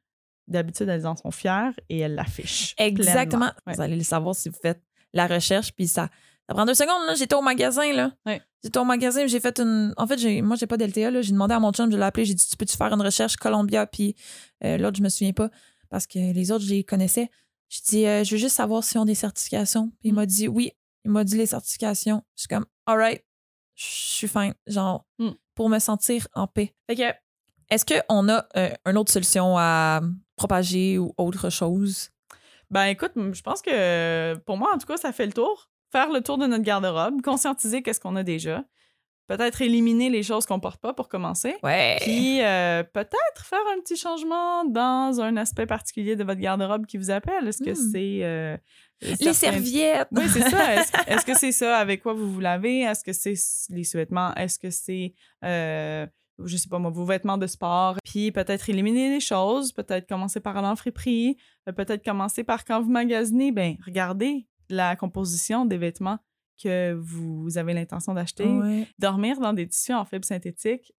d'habitude, 0.47 0.87
elles 0.89 1.05
en 1.07 1.15
sont 1.15 1.31
fières 1.31 1.73
et 1.89 1.99
elles 1.99 2.15
l'affichent. 2.15 2.73
Exactement. 2.77 3.51
Ouais. 3.65 3.73
Vous 3.75 3.81
allez 3.81 3.95
le 3.95 4.03
savoir 4.03 4.35
si 4.35 4.49
vous 4.49 4.57
faites 4.61 4.81
la 5.13 5.27
recherche, 5.27 5.73
puis 5.73 5.87
ça. 5.87 6.09
Ça 6.47 6.53
prend 6.53 6.65
deux 6.65 6.73
secondes, 6.75 7.05
là. 7.07 7.15
J'étais 7.15 7.35
au 7.35 7.41
magasin, 7.41 7.91
là. 7.93 8.13
Ouais. 8.25 8.41
J'étais 8.63 8.79
au 8.79 8.85
magasin, 8.85 9.27
j'ai 9.27 9.39
fait 9.41 9.59
une. 9.59 9.93
En 9.97 10.07
fait, 10.07 10.17
j'ai... 10.17 10.41
moi, 10.41 10.55
j'ai 10.55 10.65
pas 10.67 10.77
d'LTA, 10.77 11.11
là. 11.11 11.21
J'ai 11.21 11.33
demandé 11.33 11.53
à 11.53 11.59
mon 11.59 11.71
chum, 11.73 11.91
je 11.91 11.97
l'ai 11.97 12.03
appelé, 12.03 12.25
j'ai 12.25 12.33
dit, 12.33 12.47
tu 12.47 12.55
peux-tu 12.55 12.77
faire 12.77 12.93
une 12.93 13.01
recherche 13.01 13.35
Columbia, 13.35 13.85
puis 13.85 14.15
euh, 14.63 14.77
l'autre, 14.77 14.97
je 14.97 15.03
me 15.03 15.09
souviens 15.09 15.33
pas, 15.33 15.49
parce 15.89 16.07
que 16.07 16.17
les 16.33 16.51
autres, 16.51 16.63
je 16.63 16.69
les 16.69 16.83
connaissais. 16.85 17.29
J'ai 17.69 17.81
dit, 17.85 18.05
euh, 18.05 18.23
je 18.23 18.31
veux 18.31 18.37
juste 18.39 18.55
savoir 18.55 18.81
s'ils 18.83 18.97
ont 18.99 19.05
des 19.05 19.15
certifications. 19.15 19.89
Puis 19.99 20.09
il 20.09 20.13
Mm. 20.13 20.15
m'a 20.15 20.25
dit, 20.25 20.47
oui. 20.47 20.71
Il 21.03 21.11
m'a 21.11 21.23
dit 21.25 21.35
les 21.37 21.45
certifications. 21.47 22.23
Je 22.35 22.41
suis 22.43 22.47
comme, 22.47 22.65
all 22.85 22.97
right, 22.97 23.23
je 23.75 23.83
suis 23.85 24.27
fine. 24.29 24.53
Genre, 24.67 25.05
Mm. 25.19 25.31
pour 25.53 25.67
me 25.69 25.79
sentir 25.79 26.27
en 26.33 26.47
paix. 26.47 26.73
Fait 26.89 26.95
que, 26.95 27.03
est-ce 27.69 27.85
qu'on 27.85 28.29
a 28.29 28.45
euh, 28.55 28.69
une 28.85 28.97
autre 28.97 29.11
solution 29.11 29.55
à 29.57 30.01
propager 30.35 30.97
ou 30.97 31.13
autre 31.17 31.49
chose? 31.49 32.09
Ben 32.69 32.85
écoute, 32.85 33.13
je 33.15 33.41
pense 33.41 33.61
que 33.61 34.35
pour 34.45 34.57
moi, 34.57 34.71
en 34.73 34.77
tout 34.77 34.87
cas, 34.87 34.97
ça 34.97 35.11
fait 35.11 35.25
le 35.25 35.33
tour. 35.33 35.69
Faire 35.91 36.11
le 36.11 36.21
tour 36.21 36.37
de 36.37 36.47
notre 36.47 36.63
garde-robe, 36.63 37.21
conscientiser 37.21 37.81
qu'est-ce 37.81 38.01
qu'on 38.01 38.15
a 38.17 38.23
déjà. 38.23 38.63
Peut-être 39.27 39.61
éliminer 39.61 40.09
les 40.09 40.23
choses 40.23 40.45
qu'on 40.45 40.59
porte 40.59 40.79
pas 40.81 40.93
pour 40.93 41.09
commencer. 41.09 41.55
Ouais. 41.63 41.97
Puis 42.01 42.41
euh, 42.41 42.83
peut-être 42.83 43.45
faire 43.45 43.59
un 43.75 43.79
petit 43.81 43.97
changement 43.97 44.63
dans 44.65 45.19
un 45.21 45.35
aspect 45.37 45.65
particulier 45.65 46.15
de 46.15 46.23
votre 46.23 46.39
garde-robe 46.39 46.85
qui 46.85 46.97
vous 46.97 47.09
appelle. 47.11 47.47
Est-ce 47.47 47.61
que 47.63 47.71
Hmm. 47.71 47.91
c'est... 47.91 48.19
euh, 48.23 48.57
les 49.01 49.15
certains- 49.15 49.33
serviettes. 49.33 50.07
Oui, 50.11 50.23
c'est 50.31 50.49
ça. 50.49 50.75
Est-ce 51.07 51.25
que 51.25 51.37
c'est 51.37 51.51
ça 51.51 51.77
avec 51.77 52.01
quoi 52.03 52.13
vous 52.13 52.31
vous 52.31 52.39
lavez? 52.39 52.81
Est-ce 52.81 53.03
que 53.03 53.11
c'est 53.13 53.33
les 53.69 53.83
sous-vêtements? 53.83 54.33
Est-ce 54.35 54.59
que 54.59 54.69
c'est, 54.71 55.13
euh, 55.43 56.05
je 56.43 56.57
sais 56.57 56.69
pas 56.69 56.79
moi, 56.79 56.91
vos 56.91 57.05
vêtements 57.05 57.37
de 57.37 57.47
sport? 57.47 57.97
Puis 58.03 58.31
peut-être 58.31 58.69
éliminer 58.69 59.09
des 59.09 59.19
choses, 59.19 59.71
peut-être 59.71 60.07
commencer 60.07 60.39
par 60.39 60.57
aller 60.57 60.67
en 60.67 60.75
friperie, 60.75 61.37
euh, 61.67 61.71
peut-être 61.71 62.03
commencer 62.03 62.43
par 62.43 62.65
quand 62.65 62.81
vous 62.81 62.91
magasinez, 62.91 63.51
ben 63.51 63.75
regardez 63.85 64.47
la 64.69 64.95
composition 64.95 65.65
des 65.65 65.77
vêtements 65.77 66.19
que 66.61 66.93
vous 66.93 67.57
avez 67.57 67.73
l'intention 67.73 68.13
d'acheter. 68.13 68.47
Ouais. 68.47 68.87
Dormir 68.99 69.39
dans 69.39 69.53
des 69.53 69.67
tissus 69.67 69.93
en 69.93 70.05
fibres 70.05 70.25
synthétiques, 70.25 70.93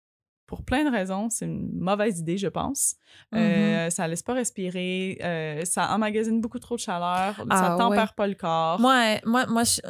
pour 0.48 0.64
plein 0.64 0.82
de 0.84 0.90
raisons, 0.90 1.28
c'est 1.30 1.44
une 1.44 1.70
mauvaise 1.78 2.18
idée, 2.18 2.38
je 2.38 2.48
pense. 2.48 2.96
Mhm. 3.32 3.38
Euh, 3.38 3.90
ça 3.90 4.08
laisse 4.08 4.22
pas 4.22 4.32
respirer, 4.32 5.18
euh, 5.22 5.64
ça 5.64 5.94
emmagasine 5.94 6.40
beaucoup 6.40 6.58
trop 6.58 6.74
de 6.74 6.80
chaleur, 6.80 7.36
ça 7.36 7.44
Ah, 7.50 7.76
tempère 7.78 8.00
ouais. 8.08 8.14
pas 8.16 8.26
le 8.26 8.34
corps. 8.34 8.80
Moi, 8.80 9.18
moi, 9.26 9.46
moi, 9.46 9.62
je- 9.64 9.80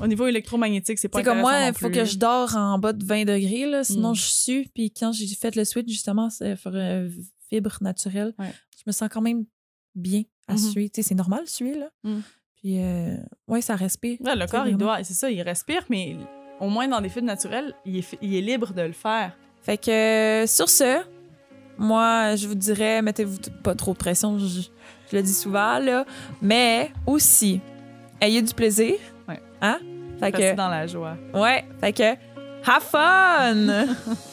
Au 0.00 0.06
niveau 0.08 0.26
électromagnétique, 0.26 0.98
c'est 0.98 1.08
pas 1.08 1.18
c'est 1.20 1.24
comme 1.24 1.38
moi, 1.40 1.68
il 1.68 1.72
faut 1.74 1.88
que 1.88 2.04
je 2.04 2.18
dors 2.18 2.56
en 2.56 2.78
bas 2.78 2.92
de 2.92 3.04
20 3.04 3.24
degrés, 3.24 3.64
là, 3.70 3.84
sinon 3.84 4.10
Mm. 4.10 4.14
je 4.16 4.22
sue. 4.22 4.66
Puis 4.74 4.90
quand 4.90 5.12
j'ai 5.12 5.26
fait 5.36 5.54
le 5.54 5.64
switch, 5.64 5.88
justement, 5.88 6.28
c'est 6.28 6.56
euh, 6.66 7.08
fibre 7.48 7.78
naturelle, 7.80 8.34
Ouais. 8.40 8.52
je 8.76 8.82
me 8.86 8.92
sens 8.92 9.08
quand 9.08 9.20
même 9.22 9.44
bien 9.94 10.22
à 10.48 10.54
Mhm. 10.54 10.58
suer. 10.58 10.90
Tu 10.90 11.00
sais, 11.00 11.08
c'est 11.10 11.14
normal, 11.14 11.46
suer, 11.46 11.74
là. 11.78 11.90
Mm. 12.02 12.18
Puis, 12.56 12.80
euh, 12.82 13.16
ouais, 13.46 13.60
ça 13.60 13.76
respire. 13.76 14.18
Ouais, 14.20 14.34
le 14.34 14.46
corps, 14.46 14.66
il 14.66 14.76
doit, 14.76 15.04
c'est 15.04 15.14
ça, 15.14 15.30
il 15.30 15.40
respire, 15.42 15.84
mais 15.88 16.16
au 16.60 16.68
moins 16.68 16.88
dans 16.88 17.00
des 17.00 17.08
fibres 17.08 17.26
naturelles, 17.26 17.72
il 17.84 17.96
est, 17.98 18.02
fi- 18.02 18.18
il 18.20 18.34
est 18.34 18.40
libre 18.40 18.72
de 18.72 18.82
le 18.82 18.92
faire. 18.92 19.36
Fait 19.62 19.78
que 19.78 19.90
euh, 19.90 20.46
sur 20.46 20.68
ce, 20.68 21.02
moi, 21.78 22.36
je 22.36 22.48
vous 22.48 22.54
dirais, 22.54 23.00
mettez-vous 23.02 23.38
pas 23.62 23.74
trop 23.74 23.92
de 23.92 23.98
pression, 23.98 24.38
je, 24.38 24.62
je 25.10 25.16
le 25.16 25.22
dis 25.22 25.32
souvent, 25.32 25.78
là. 25.78 26.04
Mais 26.40 26.90
aussi, 27.06 27.60
ayez 28.20 28.42
du 28.42 28.54
plaisir. 28.54 28.94
Ouais. 29.28 29.40
Hein? 29.60 29.78
Fait 30.18 30.32
que, 30.32 30.54
dans 30.54 30.68
la 30.68 30.86
joie. 30.86 31.16
ouais, 31.34 31.64
fait 31.80 31.92
que, 31.92 32.12
have 32.64 32.82
fun! 32.82 33.94